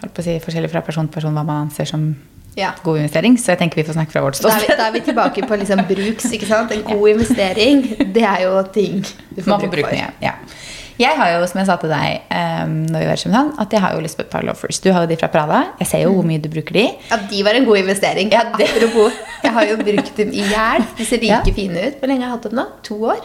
[0.00, 2.08] holdt på å si, forskjellig fra person til person hva man anser som
[2.56, 2.70] Ja.
[2.82, 4.78] god investering, så jeg tenker vi får snakke fra vårt Da ståsted.
[4.78, 6.24] da er vi tilbake på liksom bruks.
[6.32, 6.72] ikke sant?
[6.72, 7.82] En god investering,
[8.14, 9.02] det er jo ting
[9.36, 10.14] du får Man får bruk for.
[10.24, 10.32] Ja.
[10.98, 13.72] Jeg har jo, som jeg sa til deg um, når vi var i København, at
[13.76, 14.78] jeg har jo lyst på et par loafers.
[14.80, 15.58] Du har jo de fra Prada.
[15.80, 16.84] Jeg ser jo hvor mye du bruker de.
[17.10, 18.30] Ja, de var en god investering.
[18.32, 19.12] Ja, det- Apropos,
[19.44, 20.84] jeg har jo brukt dem i hjel.
[20.98, 21.54] De ser like Ja.
[21.54, 21.98] fine ut.
[22.00, 22.66] Hvor lenge har jeg hatt dem nå?
[22.88, 23.20] To år?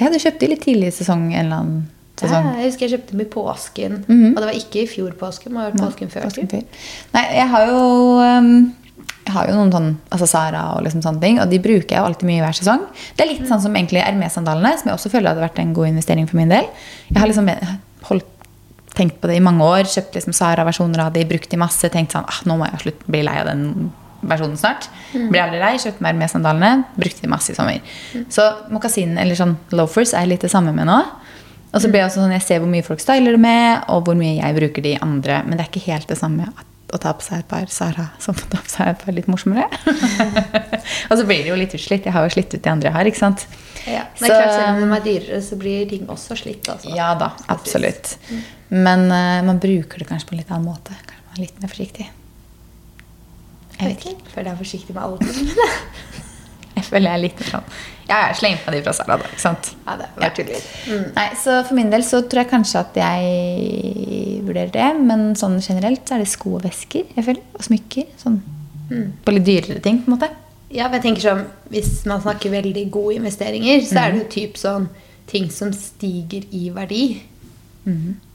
[0.00, 1.90] Ja, du kjøpte de litt tidlig i sesong en eller annen
[2.22, 3.94] Ja, jeg husker jeg kjøpte dem i påsken.
[4.08, 6.22] Og det var ikke i fjor påske, men ha vært påsken før.
[6.28, 6.62] Påsken før.
[7.14, 7.78] Nei, jeg har jo
[8.22, 8.74] um,
[9.24, 12.00] jeg har jo noen sånn, altså Sara og liksom sånne ting, og de bruker jeg
[12.00, 12.84] jo alltid mye hver sesong.
[13.16, 15.90] Det er litt sånn som egentlig Hermé-sandalene, som jeg også føler hadde vært en god
[15.94, 16.68] investering for min del.
[17.08, 17.48] Jeg har liksom
[18.10, 18.30] holdt,
[18.94, 22.14] tenkt på det i mange år, kjøpt liksom Sara-versjoner av de, brukt de masse, tenkt
[22.14, 23.64] sånn, ah, nå må jeg slutte slutt bli lei av den
[24.28, 24.90] versjonen snart.
[25.14, 27.96] Blir aldri lei, kjøpte meg Hermé-sandalene, brukte de masse i sommer.
[28.32, 31.00] Så mokasinen, eller sånn loafers, er jeg litt det samme med nå.
[31.74, 34.06] Og så blir det også sånn, Jeg ser hvor mye folk styler det med, og
[34.06, 35.40] hvor mye jeg bruker de andre.
[35.42, 38.06] Men det er ikke helt det samme at, å ta på seg et par Sara
[38.22, 39.66] som får ta på seg et par litt morsommere.
[41.10, 42.06] og så blir det jo litt utslitt.
[42.06, 43.10] Jeg har jo slitt ut de andre jeg har.
[43.10, 43.46] ikke sant?
[43.84, 46.68] Ja, men Så- klart Selv om de er dyrere, så blir ting også slitt.
[46.72, 46.92] Altså.
[46.96, 48.16] Ja da, absolutt.
[48.70, 50.94] Men uh, man bruker det kanskje på en litt annen måte.
[51.08, 52.06] Kanskje man er litt mer forsiktig.
[53.74, 54.30] Jeg vet ikke.
[54.30, 55.70] For jeg er forsiktig med alle tingene.
[56.74, 57.66] Jeg føler jeg er litt sånn
[58.08, 59.28] Ja, jeg slenger på de fra Sara, da.
[59.32, 59.70] ikke sant?
[59.86, 60.64] Ja, det var tuller.
[60.90, 61.04] Mm.
[61.16, 64.88] Nei, så For min del så tror jeg kanskje at jeg vurderer det.
[65.00, 68.10] Men sånn generelt så er det sko og vesker jeg føler, og smykker.
[68.20, 68.40] Sånn
[69.24, 70.28] på litt dyrere ting, på en måte.
[70.74, 74.26] Ja, men jeg tenker sånn, Hvis man snakker veldig gode investeringer, så er det jo
[74.34, 74.88] typ sånn
[75.30, 77.04] ting som stiger i verdi.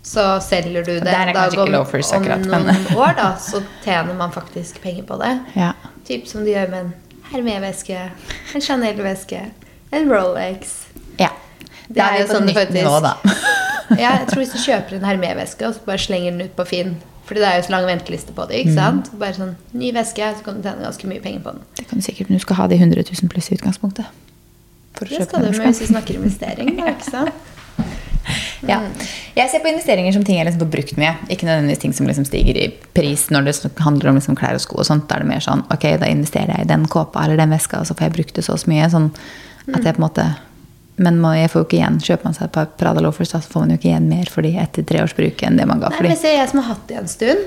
[0.05, 2.69] Så selger du det det dag om, loafers om noen
[3.01, 5.31] år, da, så tjener man faktisk penger på det.
[5.57, 5.73] Ja.
[6.07, 6.93] Typ som de gjør med en
[7.29, 8.07] Hermé-veske,
[8.55, 9.41] en Chanel-veske,
[9.91, 10.75] en Rolex.
[11.19, 11.29] ja.
[11.89, 13.15] Det det er jo sånn nytt nivå, da.
[13.97, 16.61] Ja, jeg tror Hvis du kjøper en Hermé-veske og så bare slenger den ut på
[16.69, 16.91] Finn
[17.25, 18.59] Fordi det er jo så lang venteliste på det.
[18.61, 19.07] ikke sant?
[19.17, 21.63] Bare sånn, Ny veske, så kan du tjene ganske mye penger på den.
[21.79, 24.05] Det kan du sikkert, men du skal ha de 100 000 pluss i utgangspunktet.
[24.93, 26.71] For å Det kjøpe skal du med hvis du snakker investering.
[26.77, 27.49] da, ikke sant?
[28.67, 28.81] Ja.
[29.35, 31.13] Jeg ser på investeringer som ting jeg liksom får brukt mye.
[31.29, 34.61] Ikke nødvendigvis ting som liksom stiger i pris når det handler om liksom klær og
[34.61, 34.79] sko.
[34.79, 35.07] og sånt.
[35.07, 37.79] Da er det mer sånn ok, da investerer jeg i den kåpa eller den veska,
[37.79, 38.89] og så får jeg brukt det så og så mye.
[38.91, 39.11] Sånn
[39.73, 40.35] at jeg på en måte
[40.99, 41.99] Men må- jeg får jo ikke igjen.
[42.03, 44.41] Kjøper man seg et par Prada loafers, så får man jo ikke igjen mer for
[44.41, 46.09] de etter tre års bruk enn det man ga for de.
[46.09, 47.39] men se, jeg som har hatt det en stund,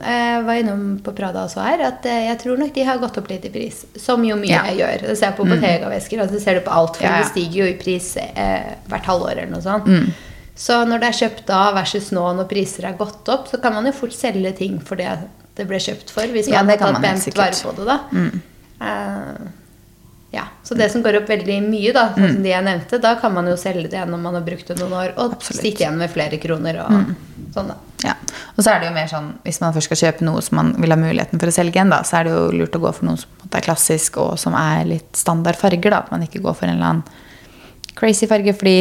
[0.00, 3.16] jeg var innom på Prada også her, at eh, jeg tror nok de har gått
[3.18, 3.84] opp litt i pris.
[3.96, 4.64] Som jo mye Ja.
[4.64, 5.06] jeg gjør.
[5.06, 7.22] Det ser jeg på Bottega-vesker, og det ser du på alt, for Ja, ja.
[7.22, 9.86] det stiger jo i pris eh, hvert halvår eller noe sånt.
[9.86, 10.12] Mm.
[10.60, 13.72] Så når det er kjøpt da versus nå når priser er gått opp, så kan
[13.78, 15.08] man jo fort selge ting for det
[15.56, 17.52] det ble kjøpt for, hvis man ja, har tatt bent vare.
[17.52, 17.64] Mm.
[17.64, 17.96] på det, da.
[18.80, 19.48] Eh,
[20.30, 23.16] ja, Så det som går opp veldig mye, da, sånn som de jeg nevnte, da
[23.18, 25.36] kan man jo selge det når man har brukt det noen år, og Mm.
[25.40, 25.62] Absolutt.
[25.64, 27.14] sitte igjen med flere kroner og
[27.56, 27.76] sånn, da.
[28.04, 28.14] Ja.
[28.56, 30.72] Og så er det jo mer sånn, hvis man først skal kjøpe noe som man
[30.80, 32.94] vil ha muligheten for å selge igjen, da, så er det jo lurt å gå
[32.94, 35.90] for noe som er klassisk, og som er litt standard farger.
[35.90, 37.02] da, At man ikke går for en eller annen
[38.00, 38.54] crazy farge.
[38.56, 38.74] fordi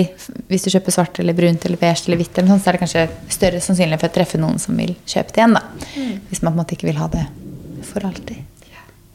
[0.50, 2.82] hvis du kjøper svart eller brunt eller beige eller hvitt, eller sånt, så er det
[2.86, 5.58] kanskje større sannsynlighet for å treffe noen som vil kjøpe det igjen.
[5.60, 5.64] da.
[6.30, 7.26] Hvis man på en måte ikke vil ha det
[7.90, 8.40] for alltid.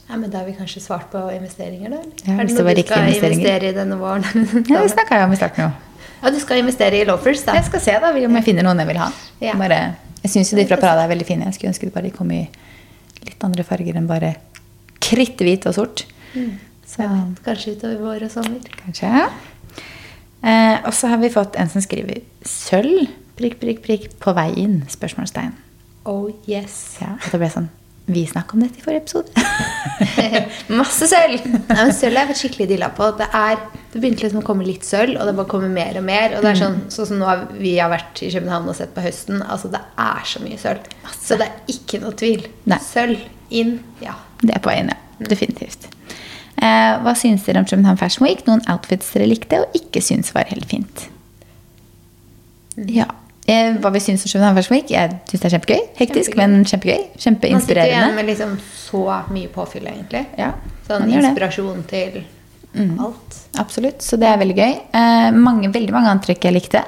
[0.04, 2.00] Ja, men Da har vi kanskje svart på investeringer, da?
[2.26, 4.24] Ja, er det det noe var du skal investere i denne våren?
[4.70, 5.70] Ja, Det snakka jeg om i starten jo.
[6.22, 7.54] ja, du skal investere i loafers, da?
[7.56, 9.08] Jeg skal se da, om jeg finner noen jeg vil ha.
[9.40, 9.54] Ja.
[9.58, 9.80] Bare,
[10.22, 11.48] jeg syns jo de fra Prada er veldig fine.
[11.48, 12.42] Jeg skulle ønske de bare kom i
[13.24, 14.34] litt andre farger enn bare
[15.00, 16.04] kritthvit og sort.
[16.86, 17.10] Så Ja,
[17.44, 18.60] kanskje utover vår og sommer.
[18.84, 19.10] kanskje.
[20.44, 24.50] Eh, og så har vi fått en som skriver 'sølv', prikk, prikk, prikk, på vei
[24.60, 24.82] inn?
[24.88, 25.54] spørsmålstegn.
[26.04, 26.98] Oh yes.
[27.00, 27.70] Ja, og det ble sånn
[28.06, 29.32] Vi snakka om dette i forrige episode.
[30.80, 31.40] Masse sølv!
[31.48, 33.06] Nei, men Sølv har jeg vært skikkelig dilla på.
[33.16, 33.56] Det, er,
[33.94, 36.34] det begynte liksom å komme litt sølv, og det bare kommer mer og mer.
[36.36, 38.92] Og det er sånn, sånn som nå har vi har vært i København og sett
[38.92, 39.40] på høsten.
[39.40, 40.92] Altså, Det er så mye sølv.
[41.16, 42.44] Så det er ikke noe tvil.
[42.68, 42.80] Nei.
[42.84, 44.18] Sølv inn, ja.
[44.44, 45.26] Det er på vei inn, ja.
[45.32, 45.88] Definitivt.
[46.60, 48.44] Eh, hva syns dere om København Fashion Week?
[48.46, 51.08] Noen outfits dere likte og ikke syns var helt fint?
[52.90, 53.06] Ja.
[53.46, 54.90] Eh, hva vi syns om København Fashion Week?
[54.90, 55.82] Jeg syns det er kjempegøy.
[55.98, 56.54] Hektisk, Kjempegøy.
[56.54, 57.02] men kjempegøy.
[57.18, 57.50] Kjempeinspirerende.
[57.52, 60.24] Man sitter igjen med liksom så mye påfyll, egentlig.
[60.40, 60.52] Ja,
[60.88, 62.22] Sånn inspirasjon til
[63.00, 63.38] alt.
[63.58, 64.02] Absolutt.
[64.02, 64.72] Så det er veldig gøy.
[64.92, 66.82] Eh, mange, veldig mange antrekk jeg likte.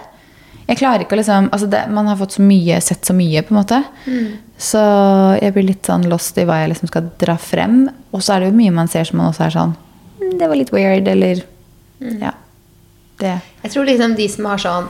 [0.67, 3.43] Jeg klarer ikke å liksom altså det, Man har fått så mye, sett så mye,
[3.47, 3.83] på en måte.
[4.59, 4.81] Så
[5.43, 7.83] jeg blir litt sånn lost i hva jeg liksom skal dra frem.
[8.17, 9.75] Og så er det jo mye man ser som man også er sånn
[10.17, 11.43] «Mm, Det var litt weird, eller
[12.01, 12.33] Ja.
[13.19, 13.35] Det.
[13.63, 14.89] Jeg tror liksom de som har sånn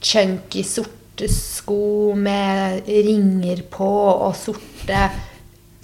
[0.00, 5.10] chunky sorte sko med ringer på og sorte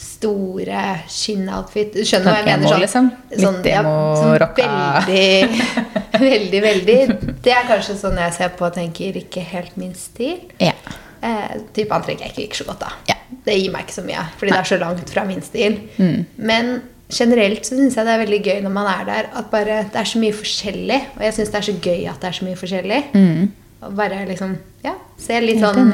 [0.02, 2.68] store skinnoutfit Du skjønner hva jeg Sånn mener?
[2.68, 3.10] Sånn, liksom?
[3.30, 4.66] Litt emo-rocka.
[5.06, 5.60] Veldig,
[6.32, 6.98] veldig, veldig
[7.44, 10.40] Det er kanskje sånn jeg ser på og tenker ikke helt min stil.
[10.60, 10.74] Ja.
[11.22, 12.96] Eh, type antrekk jeg ikke liker så godt av.
[13.10, 13.16] Ja.
[13.46, 15.78] Det gir meg ikke så mye, fordi det er så langt fra min stil.
[15.96, 16.24] Mm.
[16.36, 16.72] Men
[17.12, 20.00] generelt så syns jeg det er veldig gøy når man er der, at bare det
[20.00, 21.00] er så mye forskjellig.
[21.16, 23.00] Og jeg syns det er så gøy at det er så mye forskjellig.
[23.14, 23.50] Mm.
[23.82, 24.54] Og bare liksom,
[24.84, 25.92] ja, se litt sånn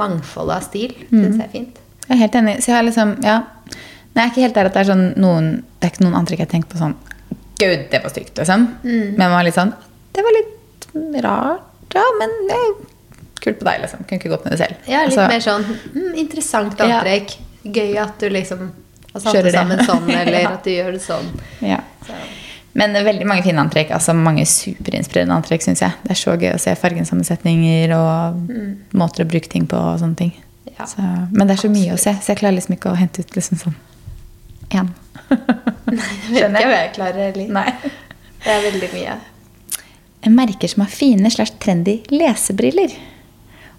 [0.00, 0.94] mangfold av stil.
[1.08, 1.20] Mm.
[1.20, 1.80] Syns jeg er fint.
[2.06, 2.56] Jeg er helt enig.
[2.62, 3.40] Så jeg har liksom Ja.
[4.10, 6.16] Men jeg er ikke helt der at det er sånn noen Det er ikke noen
[6.18, 6.96] antrekk jeg tenker på sånn
[7.60, 8.64] Gud, det var stygt, liksom.
[8.82, 9.14] Mm.
[9.14, 9.70] Men man var litt sånn
[10.16, 10.88] Det var litt
[11.22, 12.58] rart, ja, men det
[13.40, 14.04] kult på deg, liksom.
[14.06, 14.76] Kunne ikke gått med det selv.
[14.90, 17.00] Ja, litt Altså, mer sånn mm, interessant Ja.
[17.00, 17.36] antrekk.
[17.64, 18.70] Gøy at du liksom
[19.12, 20.52] har satt det sammen sånn, eller Ja.
[20.56, 21.32] at du gjør det sånn.
[21.60, 21.80] ja.
[22.06, 22.14] Så.
[22.72, 23.90] Men veldig mange fine antrekk.
[23.90, 25.90] altså Mange superinspirerende antrekk, syns jeg.
[26.04, 28.52] Det er så gøy å se fargesammensetninger og
[28.94, 30.30] måter å bruke ting på og sånne ting.
[30.36, 30.74] Mm.
[30.78, 32.96] Ja, så, men det er så mye å se, så jeg klarer liksom ikke å
[32.96, 33.74] hente ut liksom sånn
[34.70, 34.92] én.
[36.30, 37.48] Jeg ikke hva jeg klarer heller.
[37.50, 37.72] Nei.
[38.44, 39.16] Det er veldig mye.
[40.30, 42.92] Merker som har fine slash trendy lesebriller.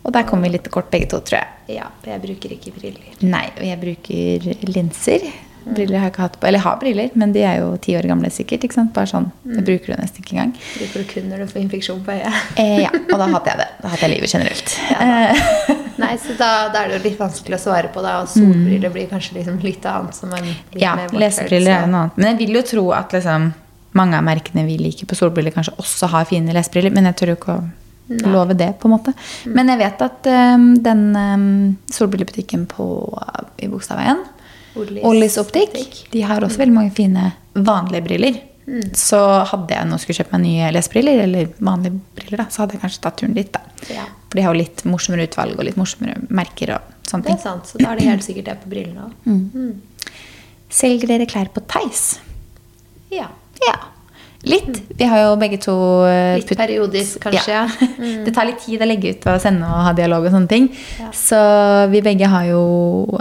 [0.03, 1.77] Og der kommer vi litt kort begge to, tror jeg.
[1.77, 3.15] Ja, jeg bruker ikke briller.
[3.21, 5.27] Nei, og jeg bruker linser.
[5.61, 6.47] Briller har jeg ikke hatt på.
[6.49, 8.63] Eller jeg har briller, men de er jo ti år gamle sikkert.
[8.65, 8.89] ikke sant?
[8.95, 10.55] Bare sånn, Det bruker du nesten ikke engang.
[10.79, 12.39] Bruker du kun når du får infeksjon på øyet.
[12.57, 13.67] Eh, ja, og da hater jeg det.
[13.83, 14.73] Da hater jeg livet generelt.
[14.91, 18.15] Ja, Eh, Nei, så da, da er det jo litt vanskelig å svare på da,
[18.23, 20.15] Og solbriller blir kanskje liksom litt annet.
[20.17, 22.17] Som en, litt ja, lesebriller er noe annet.
[22.17, 23.51] Men jeg vil jo tro at liksom,
[23.99, 26.89] mange av merkene vi liker på solbriller, kanskje også har fine lesebriller.
[26.95, 27.61] Men jeg tør jo ikke å
[28.25, 29.13] love det, på en måte.
[29.45, 31.49] Men jeg vet at um, den um,
[31.91, 32.85] solbrillebutikken på,
[33.61, 34.23] i Bogstadveien
[35.03, 36.07] Ollis Optikk.
[36.11, 38.39] De har også veldig mange fine vanlige briller.
[38.95, 39.19] Så
[39.49, 42.83] hadde jeg nå skulle kjøpe meg nye lesebriller, eller vanlige briller, da, så hadde jeg
[42.85, 43.51] kanskje tatt turen dit.
[43.51, 43.63] da.
[43.91, 44.05] Ja.
[44.29, 47.41] For de har jo litt morsommere utvalg og litt morsommere merker og sånne Det er
[47.43, 47.67] sant.
[47.67, 49.73] Så da er det helt sikkert det på brillene òg.
[50.71, 52.05] Selger dere klær på Theis?
[53.11, 53.27] Ja.
[53.65, 53.75] Ja.
[54.43, 54.81] Litt.
[54.97, 55.73] Vi har jo begge to
[56.09, 57.53] eh, Litt periodisk, kanskje.
[57.53, 57.67] Ja.
[57.69, 58.11] Ja.
[58.25, 60.69] Det tar litt tid å legge ut og sende og ha dialog og sånne ting.
[60.99, 61.11] Ja.
[61.13, 61.39] Så
[61.93, 62.61] vi begge har jo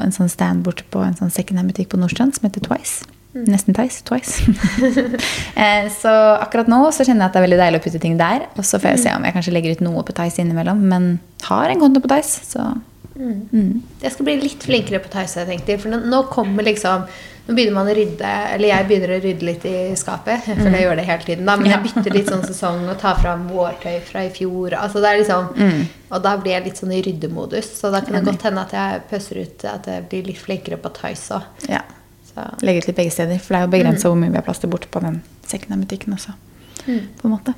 [0.01, 3.05] en sånn stand borte på en sånn secondhand-butikk på Nordstrand som heter Twice.
[3.35, 3.45] Mm.
[3.53, 4.01] Nesten Twice.
[4.09, 4.41] Twice.
[5.61, 8.17] Eh, så akkurat nå så kjenner jeg at det er veldig deilig å putte ting
[8.19, 8.47] der.
[8.57, 9.03] Og så får jeg Mm.
[9.05, 10.81] se om jeg kanskje legger ut noe på Tice innimellom.
[10.89, 11.11] Men
[11.45, 12.65] har en konto på Tice, så
[13.21, 13.83] mm.
[14.03, 15.77] Jeg skal bli litt flinkere på Theis, jeg tenkte.
[15.83, 17.05] For nå, nå kommer liksom
[17.47, 20.43] Nå begynner man å rydde Eller jeg begynner å rydde litt i skapet.
[20.47, 21.47] For føler jeg gjør det hele tiden.
[21.49, 24.77] da Men jeg bytter litt sånn sesong og tar fram vårtøy fra i fjor.
[24.79, 27.73] Altså det er liksom Og da blir jeg litt sånn i ryddemodus.
[27.81, 30.79] Så da kan det godt hende at jeg pøser ut at jeg blir litt flinkere
[30.83, 31.67] på Tice òg.
[31.71, 31.83] ja.
[32.31, 33.41] Så Legge ut litt begge steder.
[33.43, 35.17] For det er jo begrensa hvor mye vi har plass til borte på den
[35.51, 36.37] secondhand-butikken også.
[36.87, 37.55] På en måte.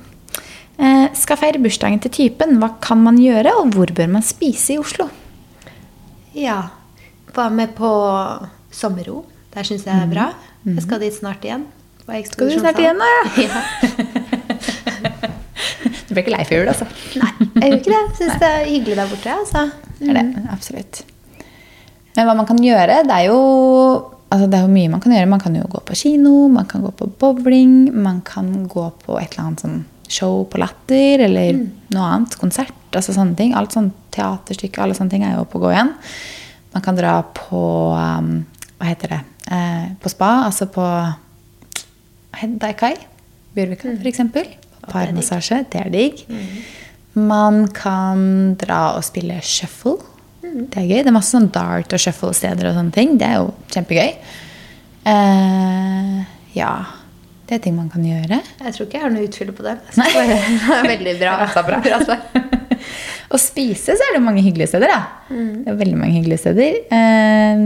[0.81, 2.55] Eh, skal feire bursdagen til typen.
[2.57, 5.09] Hva kan man gjøre, og hvor bør man spise i Oslo?
[6.33, 6.57] ja.
[7.33, 7.89] hva med på
[8.73, 9.23] sommerro.
[9.53, 10.27] Der syns jeg er bra.
[10.65, 11.65] Jeg skal dit snart igjen.
[12.03, 13.11] Skal du snart igjen, da?
[13.43, 13.61] Ja.
[16.03, 16.85] Du blir ikke lei for jul, altså.
[17.17, 18.01] Nei, jeg gjør ikke det.
[18.19, 19.35] Syns det er hyggelig der borte.
[19.39, 19.61] Altså.
[19.99, 20.99] Det er det, absolutt.
[22.13, 23.39] Men hva man kan gjøre, det er jo
[24.33, 25.29] Altså, det er jo mye man kan gjøre.
[25.29, 29.17] Man kan jo gå på kino, man kan gå på bowling, man kan gå på
[29.21, 29.75] et eller annet sånn
[30.09, 31.59] show på Latter, eller
[31.93, 32.33] noe annet.
[32.41, 33.53] Konsert, altså sånne ting.
[33.53, 35.93] Alt sånn teaterstykke, alle sånne ting er jo oppe å gå igjen.
[36.73, 37.61] Man kan dra på
[37.93, 38.33] um,
[38.79, 39.21] Hva heter det?
[40.03, 40.83] På spa, altså på
[42.33, 42.95] hva Kai.
[43.53, 44.47] Bjørvika, for eksempel.
[44.89, 45.61] Parmassasje.
[45.71, 46.23] Det er digg.
[47.13, 49.99] Man kan dra og spille shuffle.
[50.41, 51.03] Det er gøy.
[51.03, 53.13] Det er masse sånn dart og shuffle-steder og sånne ting.
[53.21, 54.17] Det er jo kjempegøy.
[55.05, 56.25] Uh,
[56.57, 56.73] ja.
[57.47, 58.41] Det er ting man kan gjøre.
[58.63, 59.77] Jeg tror ikke jeg har noe utfylle på det.
[59.91, 61.37] Jeg synes bare det er veldig bra.
[61.53, 62.49] Så bra.
[63.33, 64.99] Å spise så er det mange hyggelige steder, da.
[65.33, 66.75] Det er veldig mange hyggelige steder.
[66.93, 67.63] Eh,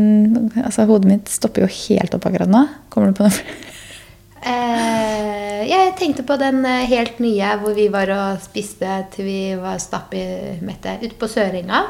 [0.63, 2.61] altså, hodet mitt stopper jo helt opp akkurat nå.
[2.93, 3.47] Kommer du på noe?
[4.47, 9.39] Eh, jeg tenkte på den eh, helt nye hvor vi var og spiste til vi
[9.59, 11.81] var stappmette ute på Sørenga.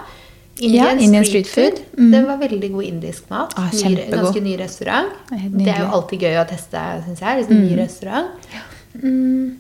[0.64, 1.76] Indian, Indian street, food.
[1.78, 2.00] food.
[2.00, 2.08] Mm.
[2.16, 3.54] Det var veldig god indisk mat.
[3.60, 5.12] Ah, Ny- ganske ny restaurant.
[5.30, 7.38] Det er Det er jo alltid gøy å teste, syns jeg.
[7.44, 8.50] Liksom, Ny restaurant.
[9.04, 9.58] Mm,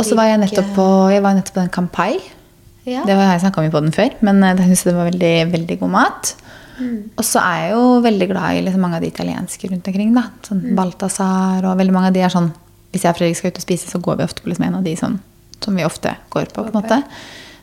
[0.00, 2.18] Og så var jeg nettopp på, jeg var nettopp på den Kampai.
[2.90, 3.02] Ja.
[3.06, 5.34] Det har jeg snakka om i poden før, men eh, jeg synes det var veldig,
[5.52, 6.34] veldig god mat.
[6.80, 7.10] Mm.
[7.20, 10.14] Og så er jeg jo veldig glad i liksom mange av de italienske rundt omkring.
[10.16, 10.22] da.
[10.46, 10.74] Sånn Mm.
[10.78, 12.50] Balthazar og veldig mange av de er sånn
[12.92, 14.74] Hvis jeg og Fredrik skal ut og spise, så går vi ofte på liksom en
[14.74, 15.20] av de sånn,
[15.62, 16.64] som vi ofte går på.
[16.64, 16.96] på en måte.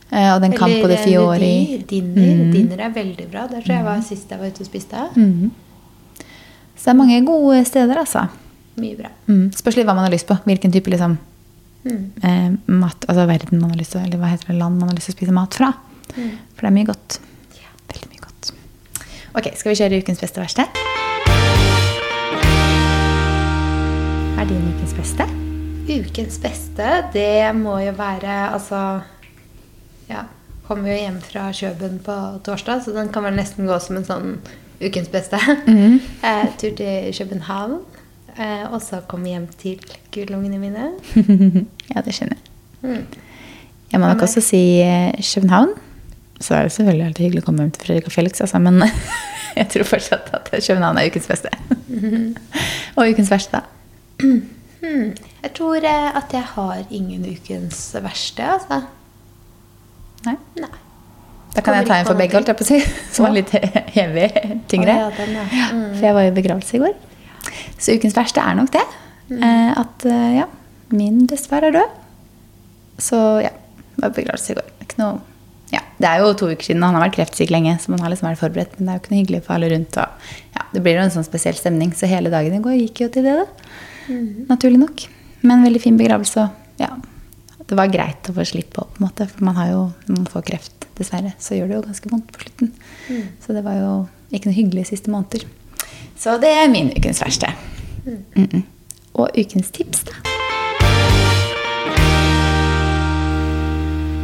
[0.09, 1.83] Eh, og den Campo de det Fiori.
[1.85, 2.51] Di- Dinner.
[2.53, 3.47] Dinner er veldig bra.
[3.47, 4.95] Der tror jeg var sist jeg var ute og spiste.
[5.17, 5.51] Mhm.
[6.77, 8.27] Så det er mange gode steder, altså.
[8.77, 9.09] Mye bra.
[9.27, 9.51] Mm.
[9.51, 10.37] Spørs litt hva man har lyst på.
[10.45, 11.17] Hvilken type liksom,
[11.85, 12.11] Mm.
[12.23, 14.97] eh, mat, altså verden man har lyst til, eller hva heter det, land man har
[14.97, 15.71] lyst til å spise mat fra.
[16.15, 16.31] Mm.
[16.55, 17.19] For det er mye godt.
[17.93, 18.51] Veldig mye godt.
[19.37, 20.67] Ok, skal vi kjøre ukens beste og verste?
[24.33, 25.27] Hva er din ukens beste?
[25.87, 28.81] Ukens beste, det må jo være altså
[30.09, 30.25] Ja,
[30.67, 34.07] kommer jo hjem fra Kjøben på torsdag, så den kan vel nesten gå som en
[34.07, 34.33] sånn
[34.83, 35.39] ukens beste.
[36.27, 37.79] eh, tur til København.
[38.37, 39.81] Eh, og så komme hjem til
[40.13, 40.91] gullungene mine.
[41.93, 42.53] ja, det skjønner jeg.
[42.83, 43.05] Mm.
[43.91, 45.73] Jeg må nok også si eh, København.
[46.39, 48.83] Så er det selvfølgelig alltid hyggelig å komme hjem til Fredrik og Felix, altså, men
[49.57, 51.49] jeg tror fortsatt at København er ukens beste.
[52.95, 53.63] og ukens verste.
[54.21, 54.43] Hmm.
[55.41, 58.83] Jeg tror eh, at jeg har ingen ukens verste, altså.
[60.27, 60.35] Nei?
[60.61, 60.69] Nei.
[61.55, 62.77] Da kan jeg ta en for begge, holdt jeg på å si.
[63.15, 63.49] Som var litt
[63.95, 64.29] hevig,
[64.69, 64.93] tyngre.
[64.93, 65.45] Oh, ja, den, ja.
[65.57, 65.89] Ja, Mm.
[65.97, 66.93] For jeg var i begravelse i går.
[67.77, 68.83] Så ukens verste er nok det.
[69.37, 70.45] Eh, at eh, ja,
[70.95, 71.97] min bestefar er død.
[73.03, 73.51] Så ja,
[74.01, 74.69] var begravelse i går.
[74.85, 75.17] Ikke noe
[75.73, 78.13] ja, Det er jo to uker siden, han har vært kreftsyk lenge, så man har
[78.13, 78.77] liksom vært forberedt.
[78.77, 79.99] Men det er jo ikke noe hyggelig for alle rundt.
[79.99, 83.03] Og, ja, det blir jo en sånn spesiell stemning, så hele dagen i går gikk
[83.03, 83.35] jo til det.
[83.41, 84.15] da.
[84.47, 85.05] Naturlig nok.
[85.43, 86.45] Men veldig fin begravelse.
[86.47, 86.93] Og ja,
[87.67, 89.27] det var greit å få slippe opp, på en måte.
[89.27, 92.31] For man har jo, når man får kreft, dessverre, så gjør det jo ganske vondt
[92.33, 92.71] på slutten.
[93.43, 93.91] Så det var jo
[94.31, 95.43] ikke noe hyggelig siste måneder.
[96.17, 97.53] Så det er min ukens verste.
[98.05, 98.61] Mm -mm.
[99.13, 100.13] Og ukens tips, da.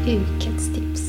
[0.08, 1.04] Ukens tips.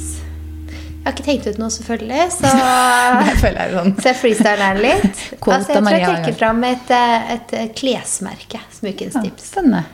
[0.69, 3.97] Jeg har ikke tenkt ut noe, selvfølgelig, så Jeg føler jeg sånn.
[4.01, 5.25] Så jeg freestyler den litt.
[5.45, 9.51] Altså, jeg tror jeg trekker fram et, eh, et eh, klesmerke som ukens Ja, tips.
[9.51, 9.85] spennende.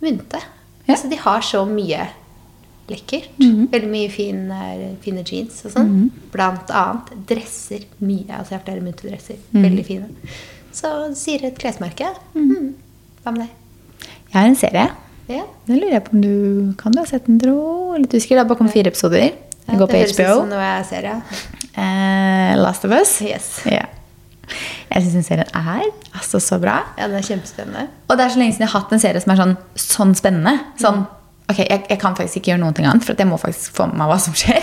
[0.00, 0.40] Mynte.
[0.86, 0.92] Ja.
[0.92, 2.08] Altså, de har så mye
[2.92, 3.28] lekkert.
[3.72, 5.92] Veldig mye fin, eh, fine jeans og sånn.
[6.32, 7.86] Blant annet dresser.
[8.00, 8.28] Mye.
[8.28, 9.36] Altså, jeg har flere munterdresser.
[9.36, 9.68] Mm -hmm.
[9.68, 10.08] Veldig fine.
[10.72, 12.08] Så sier et klesmerke.
[12.34, 12.74] Mm.
[13.22, 13.50] Hva med deg?
[14.32, 14.90] Jeg har en serie.
[15.28, 15.42] Ja.
[15.66, 17.94] Den lurer jeg på om du kan du ha sett den, tro?
[17.98, 18.36] Litt usikker.
[18.36, 19.32] Det er bakom fire episoder.
[19.66, 20.38] Den går på det høres ut HBO.
[20.40, 21.18] som noe jeg ser, ja.
[21.76, 23.20] Uh, Last of Us.
[23.20, 23.62] Yes.
[23.66, 23.86] Yeah.
[24.90, 26.82] Jeg syns den serien er altså så bra.
[26.98, 27.86] Ja, den er kjempespennende.
[28.08, 30.14] Og det er så lenge siden jeg har hatt en serie som er sånn, sånn
[30.18, 30.56] spennende.
[30.80, 31.04] Sånn,
[31.50, 33.88] ok, jeg, jeg kan faktisk ikke gjøre noen ting annet, for jeg må faktisk få
[33.90, 34.62] med meg hva som skjer.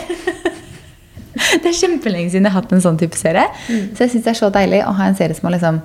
[1.62, 3.46] det er kjempelenge siden jeg har hatt en sånn type serie.
[3.68, 5.82] Så jeg syns det er så deilig å ha en serie som man liksom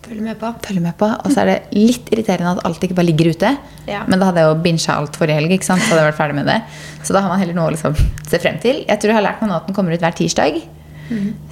[0.00, 0.48] Følge med på.
[0.64, 1.06] følger med på.
[1.06, 3.50] Og så er det litt irriterende at alt ikke bare ligger ute.
[3.86, 4.00] Ja.
[4.08, 5.84] Men da hadde jeg jo bincha alt forrige helg, ikke sant?
[5.84, 6.56] så hadde jeg vært ferdig med det.
[7.04, 7.94] Så da har man heller noe å liksom
[8.26, 8.80] se frem til.
[8.88, 10.56] Jeg tror jeg har lært meg nå at den kommer ut hver tirsdag.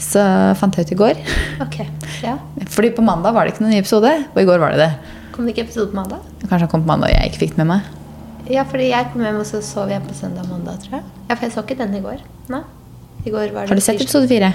[0.01, 0.25] Så
[0.59, 1.23] fant jeg ut i går.
[1.67, 1.87] Okay.
[2.25, 2.37] Ja.
[2.73, 5.17] Fordi på mandag var det ikke noen ny episode, og i går var det det.
[5.35, 6.25] Kom det ikke episode på mandag?
[6.47, 7.98] Kanskje han kom på mandag og jeg ikke fikk det med meg.
[8.49, 11.05] Ja, fordi jeg kom hjem og så sov jeg på søndag og mandag, tror jeg.
[11.29, 12.25] Ja, for jeg så ikke den i går.
[12.49, 12.63] Nei.
[13.27, 14.55] I går var det Har du sett episode fire?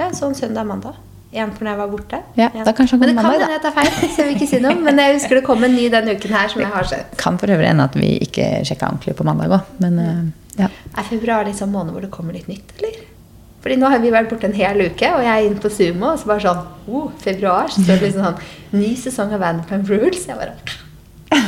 [0.00, 1.00] Ja, sånn søndag og mandag.
[1.34, 2.20] En for når jeg var borte.
[2.38, 4.36] Ja, da kanskje han Men det kan mandag, hende jeg tar feil, så jeg vil
[4.36, 4.76] ikke si noe.
[4.84, 7.16] Men jeg husker det kom en ny denne uken her som jeg har sett.
[7.18, 10.22] Kan for øvrig hende at vi ikke sjekka ordentlig på mandag òg, men eh,
[10.60, 10.70] ja.
[10.94, 13.02] Er februar liksom måned hvor det kommer litt nytt, eller?
[13.64, 16.12] Fordi nå har vi vært borte en hel uke, og jeg er inne på Sumo,
[16.12, 19.88] og så bare sånn oh, februar, så står det liksom sånn Ny sesong av Vanderpump
[19.88, 20.26] Rules.
[20.28, 20.82] Jeg bare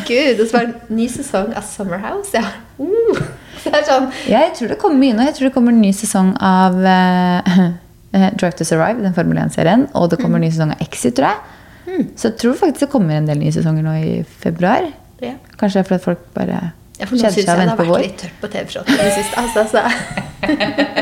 [0.08, 0.40] Gud.
[0.40, 2.30] Og så var det ny sesong av Summer House.
[2.34, 3.20] Jeg bare, oh.
[3.66, 5.24] Det er sånn Jeg tror det kommer mye nå.
[5.26, 7.66] Jeg tror det kommer en ny sesong av uh,
[8.38, 9.86] Drive to Survive, den Formel 1-serien.
[9.98, 12.06] Og det kommer en ny sesong av Exit, tror jeg.
[12.18, 14.88] Så jeg tror faktisk det kommer en del nye sesonger nå i februar.
[15.22, 15.34] ja.
[15.56, 16.58] Kanskje det er fordi folk bare
[16.98, 18.02] Ja, for nå syns jeg det har på vært vår.
[18.04, 19.34] litt tørt på TV-fronten i det siste.
[19.40, 19.80] Altså, så.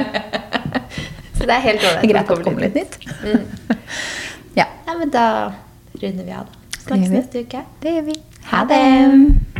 [1.38, 2.04] så det er helt ålreit.
[2.10, 2.94] greit at det kommer litt nytt.
[4.60, 5.24] Ja, Ja, men da
[5.98, 6.78] runder vi av, da.
[6.84, 7.64] Snakkes neste uke.
[7.82, 8.14] det gjør vi.
[8.44, 9.53] Ha det!